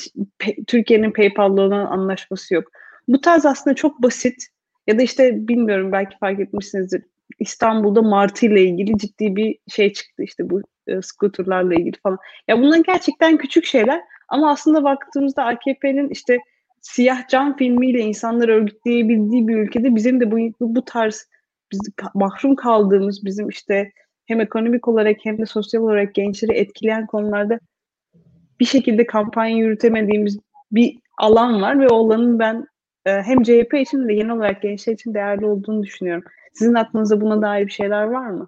[0.67, 2.71] Türkiye'nin PayPal'la olan anlaşması yok.
[3.07, 4.47] Bu tarz aslında çok basit
[4.87, 7.03] ya da işte bilmiyorum belki fark etmişsinizdir.
[7.39, 12.17] İstanbul'da Martı ile ilgili ciddi bir şey çıktı işte bu e, scooterlarla ilgili falan.
[12.47, 16.39] Ya bunlar gerçekten küçük şeyler ama aslında baktığımızda AKP'nin işte
[16.81, 20.37] siyah cam filmiyle insanları örgütleyebildiği bir ülkede bizim de bu,
[20.75, 21.27] bu tarz
[21.71, 21.79] biz
[22.13, 23.91] mahrum kaldığımız bizim işte
[24.25, 27.59] hem ekonomik olarak hem de sosyal olarak gençleri etkileyen konularda
[28.59, 30.39] bir şekilde kampanya yürütemediğimiz
[30.71, 32.67] bir alan var ve o alanın ben
[33.05, 36.23] e, hem CHP için de genel olarak gençler için değerli olduğunu düşünüyorum.
[36.53, 38.47] Sizin aklınızda buna dair bir şeyler var mı?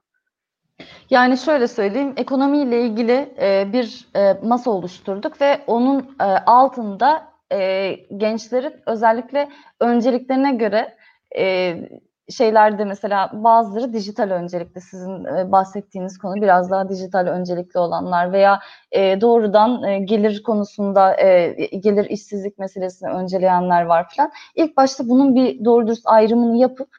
[1.10, 6.16] Yani şöyle söyleyeyim, ekonomiyle ilgili e, bir e, masa oluşturduk ve onun
[6.46, 9.50] altında e, gençlerin özellikle
[9.80, 10.96] önceliklerine göre
[11.38, 11.76] e,
[12.30, 18.60] şeylerde mesela bazıları dijital öncelikli sizin e, bahsettiğiniz konu biraz daha dijital öncelikli olanlar veya
[18.92, 21.16] e, doğrudan e, gelir konusunda
[21.80, 24.32] gelir işsizlik meselesini önceleyenler var falan.
[24.56, 26.90] İlk başta bunun bir doğru dürüst ayrımını yapıp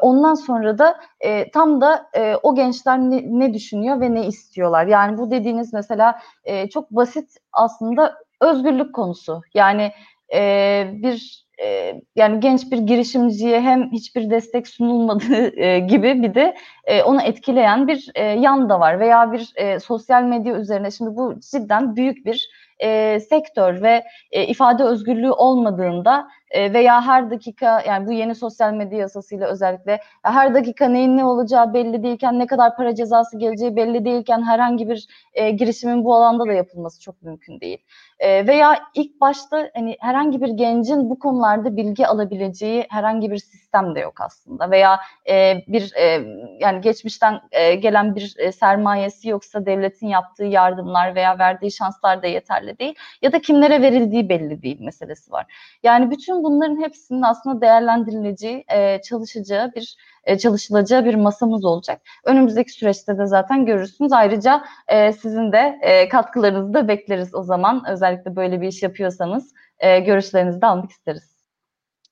[0.00, 4.86] ondan sonra da e, tam da e, o gençler ne, ne düşünüyor ve ne istiyorlar.
[4.86, 9.42] Yani bu dediğiniz mesela e, çok basit aslında özgürlük konusu.
[9.54, 9.92] Yani
[10.34, 16.56] e, bir e, yani genç bir girişimciye hem hiçbir destek sunulmadığı e, gibi bir de
[16.84, 21.16] e, onu etkileyen bir e, yan da var veya bir e, sosyal medya üzerine şimdi
[21.16, 27.82] bu cidden büyük bir e, sektör ve e, ifade özgürlüğü olmadığında e, veya her dakika
[27.86, 32.46] yani bu yeni sosyal medya yasasıyla özellikle her dakika neyin ne olacağı belli değilken ne
[32.46, 37.22] kadar para cezası geleceği belli değilken herhangi bir e, girişimin bu alanda da yapılması çok
[37.22, 37.78] mümkün değil.
[38.18, 43.94] E, veya ilk başta hani herhangi bir gencin bu konularda bilgi alabileceği herhangi bir sistem
[43.94, 46.24] de yok aslında veya e, bir e,
[46.60, 52.26] yani geçmişten e, gelen bir e, sermayesi yoksa devletin yaptığı yardımlar veya verdiği şanslar da
[52.26, 55.46] yeterli değil ya da kimlere verildiği belli değil meselesi var.
[55.82, 62.00] Yani bütün bunların hepsinin aslında değerlendirileceği, e, çalışacağı bir e, çalışılacağı bir masamız olacak.
[62.24, 64.12] Önümüzdeki süreçte de zaten görürsünüz.
[64.12, 67.84] Ayrıca e, sizin de e, katkılarınızı da bekleriz o zaman.
[67.88, 71.30] Özellikle böyle bir iş yapıyorsanız e, görüşlerinizi de almak isteriz.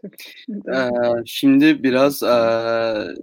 [0.05, 0.91] Ee,
[1.27, 2.37] şimdi biraz e,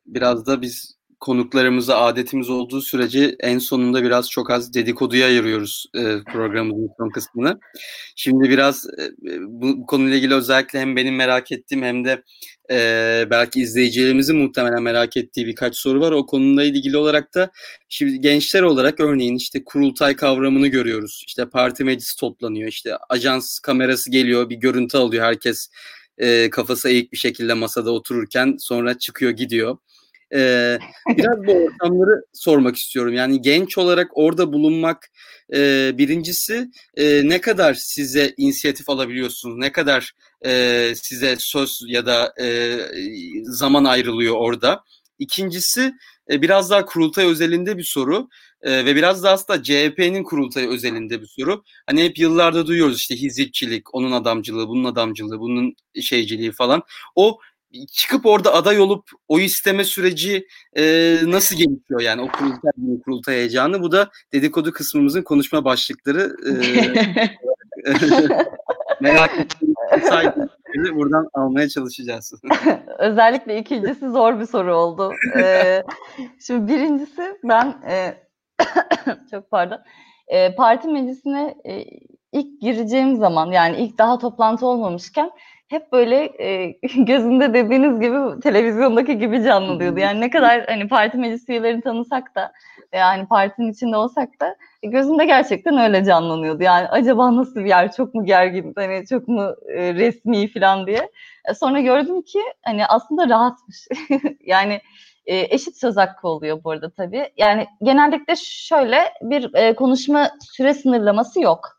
[0.06, 6.02] biraz da biz konuklarımıza adetimiz olduğu sürece en sonunda biraz çok az dedikoduya ayırıyoruz e,
[6.34, 7.60] programımızın son kısmını.
[8.16, 9.12] Şimdi biraz e,
[9.42, 12.24] bu, bu konuyla ilgili özellikle hem benim merak ettiğim hem de
[12.72, 16.12] e, belki izleyicilerimizin muhtemelen merak ettiği birkaç soru var.
[16.12, 17.52] O konuyla ilgili olarak da
[17.90, 21.24] şimdi gençler olarak örneğin işte kurultay kavramını görüyoruz.
[21.28, 22.70] İşte parti meclisi toplanıyor.
[22.70, 25.70] İşte ajans kamerası geliyor, bir görüntü alıyor herkes
[26.18, 29.78] e, kafası eğik bir şekilde masada otururken sonra çıkıyor gidiyor.
[30.34, 30.80] Ee,
[31.18, 33.14] biraz bu ortamları sormak istiyorum.
[33.14, 35.12] Yani genç olarak orada bulunmak
[35.54, 39.58] e, birincisi e, ne kadar size inisiyatif alabiliyorsunuz?
[39.58, 40.14] Ne kadar
[40.46, 42.78] e, size söz ya da e,
[43.44, 44.84] zaman ayrılıyor orada?
[45.20, 45.94] İkincisi
[46.32, 48.30] e, biraz daha kurultay özelinde bir soru
[48.62, 51.64] e, ve biraz da aslında CHP'nin kurultayı özelinde bir soru.
[51.88, 56.84] Hani hep yıllarda duyuyoruz işte hizipçilik, onun adamcılığı, bunun adamcılığı, bunun şeyciliği falan.
[57.16, 57.40] O
[57.92, 60.48] çıkıp orada aday olup o isteme süreci
[60.78, 60.84] e,
[61.24, 62.72] nasıl gelişiyor yani o kurultay,
[63.06, 63.82] kurultay heyecanı.
[63.82, 66.36] Bu da dedikodu kısmımızın konuşma başlıkları.
[66.48, 66.52] E,
[69.02, 72.34] merak ettiğiniz buradan almaya çalışacağız.
[73.00, 75.14] Özellikle ikincisi zor bir soru oldu.
[75.38, 75.84] Ee,
[76.48, 78.14] şimdi birincisi ben e,
[79.32, 79.80] çok pardon
[80.28, 81.84] e, parti meclisine e,
[82.32, 85.32] ilk gireceğim zaman yani ilk daha toplantı olmamışken
[85.76, 86.68] hep böyle e,
[86.98, 90.00] gözünde dediğiniz gibi televizyondaki gibi canlanıyordu.
[90.00, 92.52] Yani ne kadar hani parti meclis üyelerini tanısak da
[92.94, 96.64] yani partinin içinde olsak da e, gözümde gerçekten öyle canlanıyordu.
[96.64, 101.10] Yani acaba nasıl bir yer, çok mu gergin, hani çok mu e, resmi falan diye.
[101.50, 103.88] E, sonra gördüm ki hani aslında rahatmış.
[104.46, 104.82] yani
[105.26, 107.30] e, eşit söz hakkı oluyor bu arada tabii.
[107.38, 111.75] Yani genellikle şöyle bir e, konuşma süre sınırlaması yok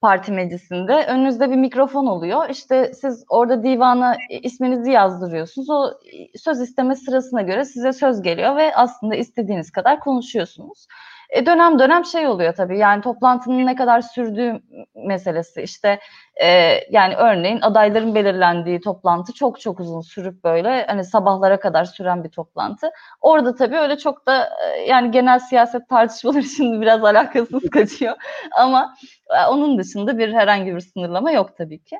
[0.00, 1.06] parti meclisinde.
[1.06, 2.48] Önünüzde bir mikrofon oluyor.
[2.48, 5.70] İşte siz orada divana isminizi yazdırıyorsunuz.
[5.70, 5.90] O
[6.36, 10.86] söz isteme sırasına göre size söz geliyor ve aslında istediğiniz kadar konuşuyorsunuz.
[11.30, 14.60] E, dönem dönem şey oluyor tabii yani toplantının ne kadar sürdüğü
[14.94, 16.00] meselesi işte
[16.42, 16.46] e,
[16.90, 22.30] yani örneğin adayların belirlendiği toplantı çok çok uzun sürüp böyle hani sabahlara kadar süren bir
[22.30, 22.90] toplantı.
[23.20, 28.16] Orada tabii öyle çok da e, yani genel siyaset tartışmaları şimdi biraz alakasız kaçıyor
[28.56, 28.94] ama
[29.30, 31.96] e, onun dışında bir herhangi bir sınırlama yok tabii ki.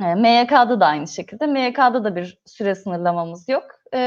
[0.00, 1.46] E, MYK'da da aynı şekilde.
[1.46, 3.64] MYK'da da bir süre sınırlamamız yok.
[3.94, 3.98] E,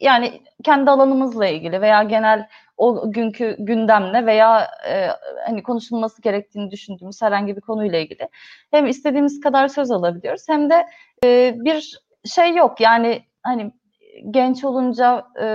[0.00, 5.08] yani kendi alanımızla ilgili veya genel o günkü gündemle veya e,
[5.46, 8.28] hani konuşulması gerektiğini düşündüğümüz herhangi bir konuyla ilgili
[8.70, 10.86] hem istediğimiz kadar söz alabiliyoruz hem de
[11.24, 13.72] e, bir şey yok yani hani
[14.30, 15.46] genç olunca e,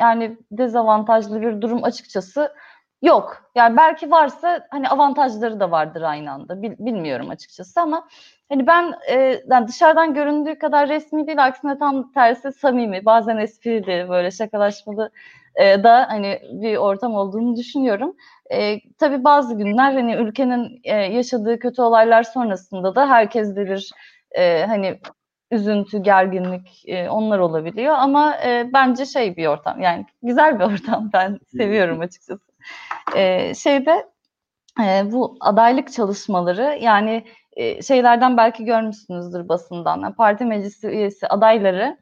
[0.00, 2.54] yani dezavantajlı bir durum açıkçası
[3.02, 3.50] yok.
[3.54, 6.62] Yani belki varsa hani avantajları da vardır aynı anda.
[6.62, 8.08] Bil, bilmiyorum açıkçası ama
[8.48, 14.08] hani ben e, yani dışarıdan göründüğü kadar resmi değil aksine tam tersi samimi bazen esprili
[14.08, 15.10] böyle şakalaşmalı
[15.56, 18.16] e, da hani bir ortam olduğunu düşünüyorum.
[18.52, 23.90] E, tabii bazı günler hani ülkenin e, yaşadığı kötü olaylar sonrasında da herkeste bir
[24.32, 25.00] e, hani
[25.50, 31.10] üzüntü, gerginlik e, onlar olabiliyor ama e, bence şey bir ortam yani güzel bir ortam
[31.12, 32.40] ben seviyorum açıkçası.
[33.16, 34.06] E, şeyde
[34.80, 37.24] e, bu adaylık çalışmaları yani
[37.56, 40.00] e, şeylerden belki görmüşsünüzdür basından.
[40.00, 41.96] Yani parti meclisi üyesi adayları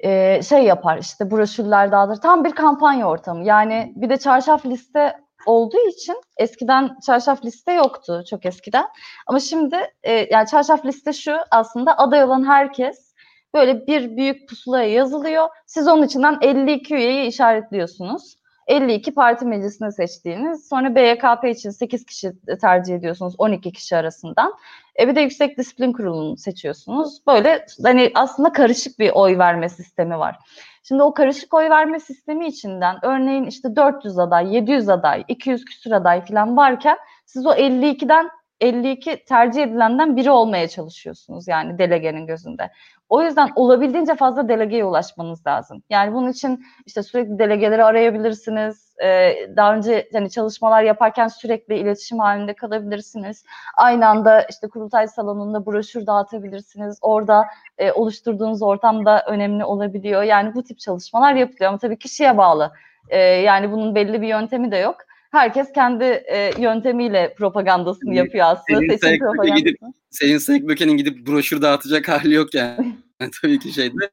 [0.00, 2.22] e, şey yapar işte broşürler dağıtır.
[2.22, 3.44] Tam bir kampanya ortamı.
[3.44, 8.86] Yani bir de çarşaf liste olduğu için eskiden çarşaf liste yoktu çok eskiden.
[9.26, 13.14] Ama şimdi e, yani çarşaf liste şu aslında aday olan herkes
[13.54, 15.48] böyle bir büyük pusulaya yazılıyor.
[15.66, 18.36] Siz onun içinden 52 üyeyi işaretliyorsunuz.
[18.66, 20.68] 52 parti meclisine seçtiğiniz.
[20.68, 24.54] Sonra BYKP için 8 kişi tercih ediyorsunuz 12 kişi arasından.
[25.00, 27.22] E bir de Yüksek Disiplin Kurulu'nu seçiyorsunuz.
[27.26, 30.36] Böyle hani aslında karışık bir oy verme sistemi var.
[30.82, 35.92] Şimdi o karışık oy verme sistemi içinden örneğin işte 400 aday, 700 aday, 200 küsur
[35.92, 36.96] aday falan varken
[37.26, 42.70] siz o 52'den 52 tercih edilenden biri olmaya çalışıyorsunuz yani delegenin gözünde.
[43.14, 45.82] O yüzden olabildiğince fazla delegeye ulaşmanız lazım.
[45.90, 48.94] Yani bunun için işte sürekli delegeleri arayabilirsiniz.
[49.04, 53.44] Ee, daha önce hani çalışmalar yaparken sürekli iletişim halinde kalabilirsiniz.
[53.76, 56.98] Aynı anda işte kurultay salonunda broşür dağıtabilirsiniz.
[57.02, 57.44] Orada
[57.78, 60.22] e, oluşturduğunuz ortam da önemli olabiliyor.
[60.22, 62.72] Yani bu tip çalışmalar yapılıyor ama tabii kişiye bağlı.
[63.08, 64.96] Ee, yani bunun belli bir yöntemi de yok
[65.34, 68.78] herkes kendi e, yöntemiyle propagandasını yapıyor aslında.
[68.78, 69.58] Senin Seçim propagandasını.
[69.58, 69.78] Gidip,
[70.10, 72.96] Selin Sekböke'nin gidip broşür dağıtacak hali yok yani.
[73.20, 74.10] yani tabii ki şeyde.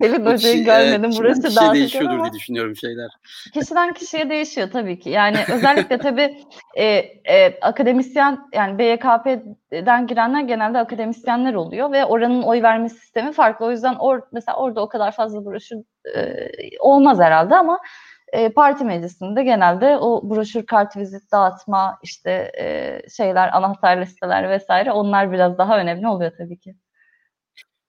[0.00, 1.10] Selin Hoca'yı görmedim.
[1.10, 2.24] E, broşür dağıtacak değişiyordur ama.
[2.24, 3.10] diye düşünüyorum şeyler.
[3.54, 5.10] Kişiden kişiye değişiyor tabii ki.
[5.10, 6.44] Yani özellikle tabii
[6.76, 13.66] e, e, akademisyen yani BYKP'den girenler genelde akademisyenler oluyor ve oranın oy verme sistemi farklı.
[13.66, 15.76] O yüzden or, mesela orada o kadar fazla broşür
[16.16, 16.48] e,
[16.80, 17.78] olmaz herhalde ama
[18.32, 24.92] e, parti meclisinde genelde o broşür kart vizit dağıtma işte e, şeyler anahtar listeler vesaire
[24.92, 26.74] onlar biraz daha önemli oluyor tabii ki.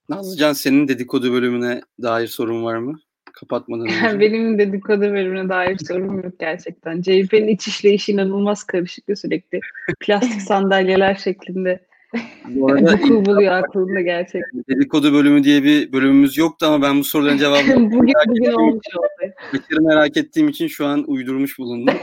[0.10, 3.00] Nazlıcan senin dedikodu bölümüne dair sorun var mı?
[3.34, 4.20] Kapatmadan önce.
[4.20, 7.02] Benim dedikodu bölümüne dair sorum yok gerçekten.
[7.02, 9.60] CHP'nin iç işleyişi inanılmaz karışık ve sürekli
[10.00, 11.90] plastik sandalyeler şeklinde
[12.48, 14.64] bu arada Vuku buluyor aklımda gerçekten.
[14.70, 19.34] Dedikodu bölümü diye bir bölümümüz yoktu ama ben bu soruların cevabını bugün, bugün olmuş oldu.
[19.54, 21.96] Bekir'i merak ettiğim için şu an uydurmuş bulundum.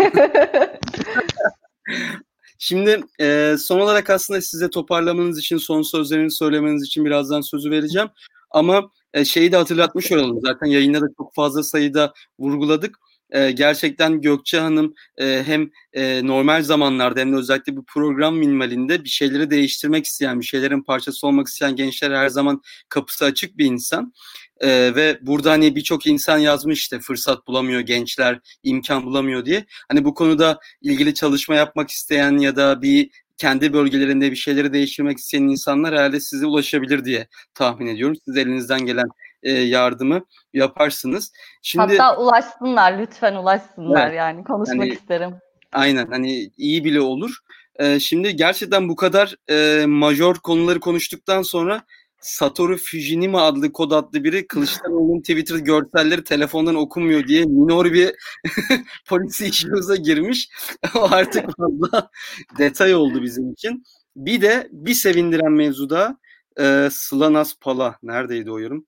[2.58, 8.08] Şimdi e, son olarak aslında size toparlamanız için, son sözlerini söylemeniz için birazdan sözü vereceğim.
[8.50, 10.40] Ama e, şeyi de hatırlatmış olalım.
[10.40, 12.98] Zaten yayında da çok fazla sayıda vurguladık
[13.30, 19.04] e, gerçekten Gökçe Hanım e, hem e, normal zamanlarda hem de özellikle bu program minimalinde
[19.04, 23.64] bir şeyleri değiştirmek isteyen, bir şeylerin parçası olmak isteyen gençler her zaman kapısı açık bir
[23.64, 24.12] insan.
[24.60, 29.64] Ee, ve burada hani birçok insan yazmış işte fırsat bulamıyor gençler, imkan bulamıyor diye.
[29.88, 35.18] Hani bu konuda ilgili çalışma yapmak isteyen ya da bir kendi bölgelerinde bir şeyleri değiştirmek
[35.18, 38.16] isteyen insanlar herhalde size ulaşabilir diye tahmin ediyorum.
[38.24, 39.08] Siz elinizden gelen
[39.42, 41.32] e, yardımı yaparsınız.
[41.62, 45.34] Şimdi Hatta ulaşsınlar lütfen ulaşsınlar evet, yani konuşmak hani, isterim.
[45.72, 47.36] Aynen hani iyi bile olur.
[47.76, 51.82] E, şimdi gerçekten bu kadar e, majör konuları konuştuktan sonra
[52.20, 58.14] Satoru Fujinima adlı kod adlı biri Kılıçdaroğlu'nun Twitter görselleri telefondan okunmuyor diye minor bir
[59.08, 60.48] polisi işimize girmiş.
[60.94, 62.10] o artık fazla
[62.58, 63.84] detay oldu bizim için.
[64.16, 66.18] Bir de bir sevindiren mevzuda
[66.60, 68.86] e, Slanas Pala neredeydi o yorum?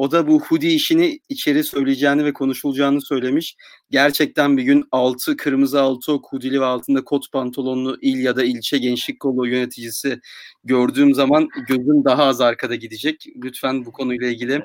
[0.00, 3.56] O da bu hoodie işini içeri söyleyeceğini ve konuşulacağını söylemiş.
[3.90, 8.44] Gerçekten bir gün altı kırmızı altı ok hoodie'li ve altında kot pantolonlu il ya da
[8.44, 10.20] ilçe gençlik kolu yöneticisi
[10.64, 13.26] gördüğüm zaman gözüm daha az arkada gidecek.
[13.44, 14.52] Lütfen bu konuyla ilgili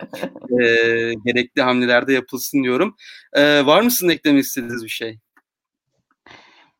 [0.62, 0.66] e,
[1.26, 2.96] gerekli hamlelerde yapılsın diyorum.
[3.34, 5.25] E, var mısın eklemek istediğiniz bir şey?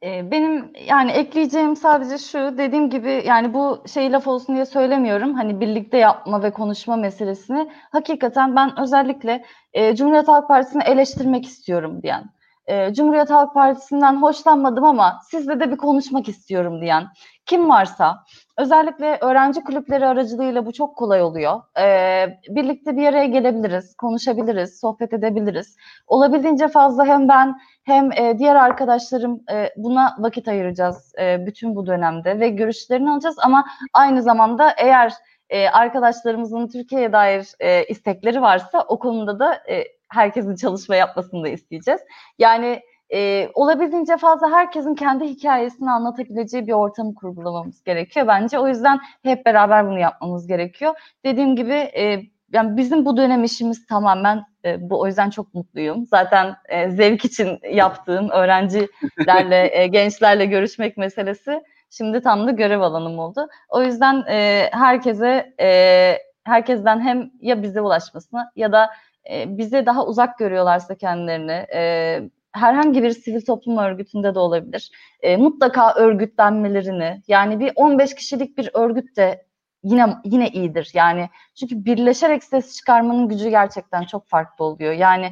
[0.06, 5.34] Ee, benim yani ekleyeceğim sadece şu dediğim gibi yani bu şey laf olsun diye söylemiyorum.
[5.34, 12.04] Hani birlikte yapma ve konuşma meselesini hakikaten ben özellikle e, Cumhuriyet Halk Partisi'ni eleştirmek istiyorum
[12.04, 12.30] diyen,
[12.68, 17.08] e, Cumhuriyet Halk Partisi'nden hoşlanmadım ama sizle de bir konuşmak istiyorum diyen
[17.46, 18.24] kim varsa
[18.58, 21.62] özellikle öğrenci kulüpleri aracılığıyla bu çok kolay oluyor.
[21.80, 25.78] Ee, birlikte bir araya gelebiliriz, konuşabiliriz, sohbet edebiliriz.
[26.08, 31.86] Olabildiğince fazla hem ben hem e, diğer arkadaşlarım e, buna vakit ayıracağız e, bütün bu
[31.88, 35.14] dönemde ve görüşlerini alacağız ama aynı zamanda eğer
[35.50, 41.50] e, arkadaşlarımızın Türkiye'ye dair e, istekleri varsa o konuda da e, herkesin çalışma yapmasını da
[41.50, 42.02] isteyeceğiz.
[42.40, 42.82] Yani
[43.14, 48.60] e, olabildiğince fazla herkesin kendi hikayesini anlatabileceği bir ortamı kurgulamamız gerekiyor bence.
[48.60, 50.94] O yüzden hep beraber bunu yapmamız gerekiyor.
[51.26, 52.22] Dediğim gibi e,
[52.54, 56.06] yani bizim bu dönem işimiz tamamen e, bu o yüzden çok mutluyum.
[56.06, 61.62] Zaten e, zevk için yaptığım öğrencilerle, e, gençlerle görüşmek meselesi
[61.98, 63.48] şimdi tam da görev alanım oldu.
[63.70, 68.90] O yüzden e, herkese e, herkesten hem ya bize ulaşmasını ya da
[69.32, 72.22] e, bize daha uzak görüyorlarsa kendilerini e,
[72.52, 74.92] herhangi bir sivil toplum örgütünde de olabilir.
[75.22, 79.46] E, mutlaka örgütlenmelerini yani bir 15 kişilik bir örgüt de
[79.84, 80.92] yine yine iyidir.
[80.94, 81.30] Yani
[81.60, 84.94] çünkü birleşerek ses çıkarmanın gücü gerçekten çok farklı oluyor.
[84.94, 85.32] Yani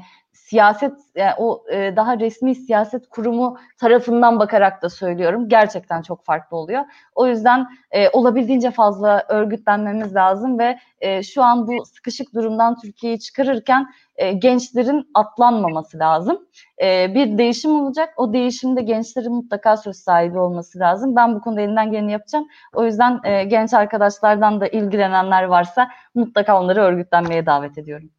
[0.53, 5.49] siyaset yani o e, daha resmi siyaset kurumu tarafından bakarak da söylüyorum.
[5.49, 6.83] Gerçekten çok farklı oluyor.
[7.15, 13.19] O yüzden e, olabildiğince fazla örgütlenmemiz lazım ve e, şu an bu sıkışık durumdan Türkiye'yi
[13.19, 16.47] çıkarırken e, gençlerin atlanmaması lazım.
[16.81, 18.13] E, bir değişim olacak.
[18.17, 21.15] O değişimde gençlerin mutlaka söz sahibi olması lazım.
[21.15, 22.47] Ben bu konuda elinden geleni yapacağım.
[22.73, 28.09] O yüzden e, genç arkadaşlardan da ilgilenenler varsa mutlaka onları örgütlenmeye davet ediyorum.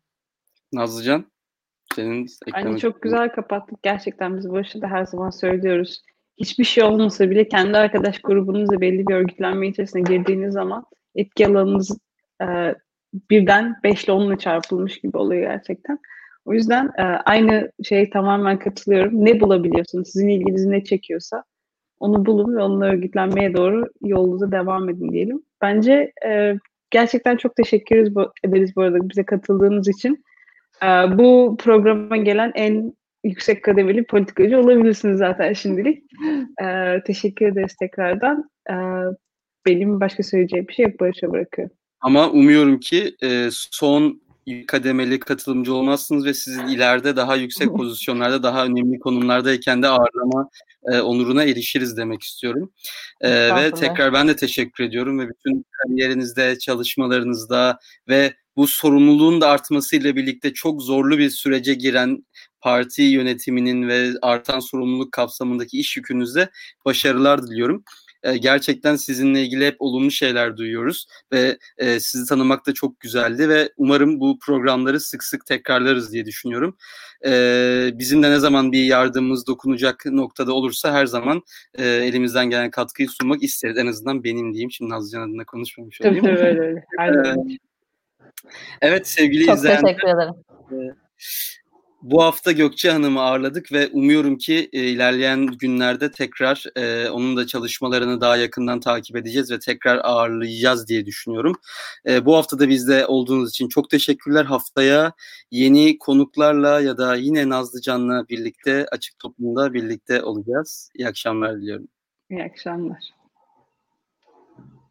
[0.73, 1.34] Nazlıcan?
[1.95, 3.83] Senin Bence çok güzel kapattık.
[3.83, 6.03] Gerçekten biz bu da her zaman söylüyoruz.
[6.39, 10.85] hiçbir şey olmasa bile kendi arkadaş grubunuzla belli bir örgütlenme içerisine girdiğiniz zaman
[11.15, 11.99] etki alanınız
[12.43, 12.75] e,
[13.31, 15.99] birden 5 ile 10 ile çarpılmış gibi oluyor gerçekten.
[16.45, 19.25] O yüzden e, aynı şeye tamamen katılıyorum.
[19.25, 20.09] Ne bulabiliyorsunuz?
[20.09, 21.45] Sizin ilginizi ne çekiyorsa
[22.01, 25.43] onu bulun ve onunla örgütlenmeye doğru yolunuza devam edin diyelim.
[25.63, 26.55] Bence e,
[26.91, 27.97] gerçekten çok teşekkür
[28.45, 30.25] ederiz bu arada bize katıldığınız için.
[30.85, 36.03] E, bu programa gelen en yüksek kademeli politikacı olabilirsiniz zaten şimdilik.
[36.63, 38.51] E, teşekkür ederiz tekrardan.
[38.71, 38.75] E,
[39.67, 41.01] benim başka söyleyeceğim bir şey yok.
[41.01, 41.77] Barış'a bırakıyorum.
[42.01, 44.21] Ama umuyorum ki e, son
[44.67, 50.49] kademeli katılımcı olmazsınız ve sizin ileride daha yüksek pozisyonlarda, daha önemli konumlardayken de ağırlama
[50.93, 52.73] e, onuruna erişiriz demek istiyorum.
[53.21, 57.79] E, ve tekrar ben de teşekkür ediyorum ve bütün kariyerinizde, çalışmalarınızda
[58.09, 62.25] ve bu sorumluluğun da artmasıyla birlikte çok zorlu bir sürece giren
[62.61, 66.51] parti yönetiminin ve artan sorumluluk kapsamındaki iş yükünüzde
[66.85, 67.85] başarılar diliyorum.
[68.25, 73.49] E, gerçekten sizinle ilgili hep olumlu şeyler duyuyoruz ve e, sizi tanımak da çok güzeldi
[73.49, 76.77] ve umarım bu programları sık sık tekrarlarız diye düşünüyorum.
[77.27, 81.43] E, bizim de ne zaman bir yardımımız dokunacak noktada olursa her zaman
[81.75, 83.79] e, elimizden gelen katkıyı sunmak isteriz.
[83.79, 84.71] En azından benim diyeyim.
[84.71, 86.25] Şimdi Nazlıcan adına konuşmamış olayım.
[86.25, 86.85] Tabii öyle öyle.
[88.83, 89.81] evet sevgili çok izleyenler.
[89.81, 90.95] Çok teşekkür ederim.
[92.05, 97.47] Bu hafta Gökçe Hanım'ı ağırladık ve umuyorum ki e, ilerleyen günlerde tekrar e, onun da
[97.47, 101.55] çalışmalarını daha yakından takip edeceğiz ve tekrar ağırlayacağız diye düşünüyorum.
[102.09, 104.45] E, bu hafta da bizde olduğunuz için çok teşekkürler.
[104.45, 105.13] Haftaya
[105.51, 110.91] yeni konuklarla ya da yine Nazlı Can'la birlikte Açık Toplum'da birlikte olacağız.
[110.95, 111.89] İyi akşamlar diliyorum.
[112.31, 113.24] İyi akşamlar.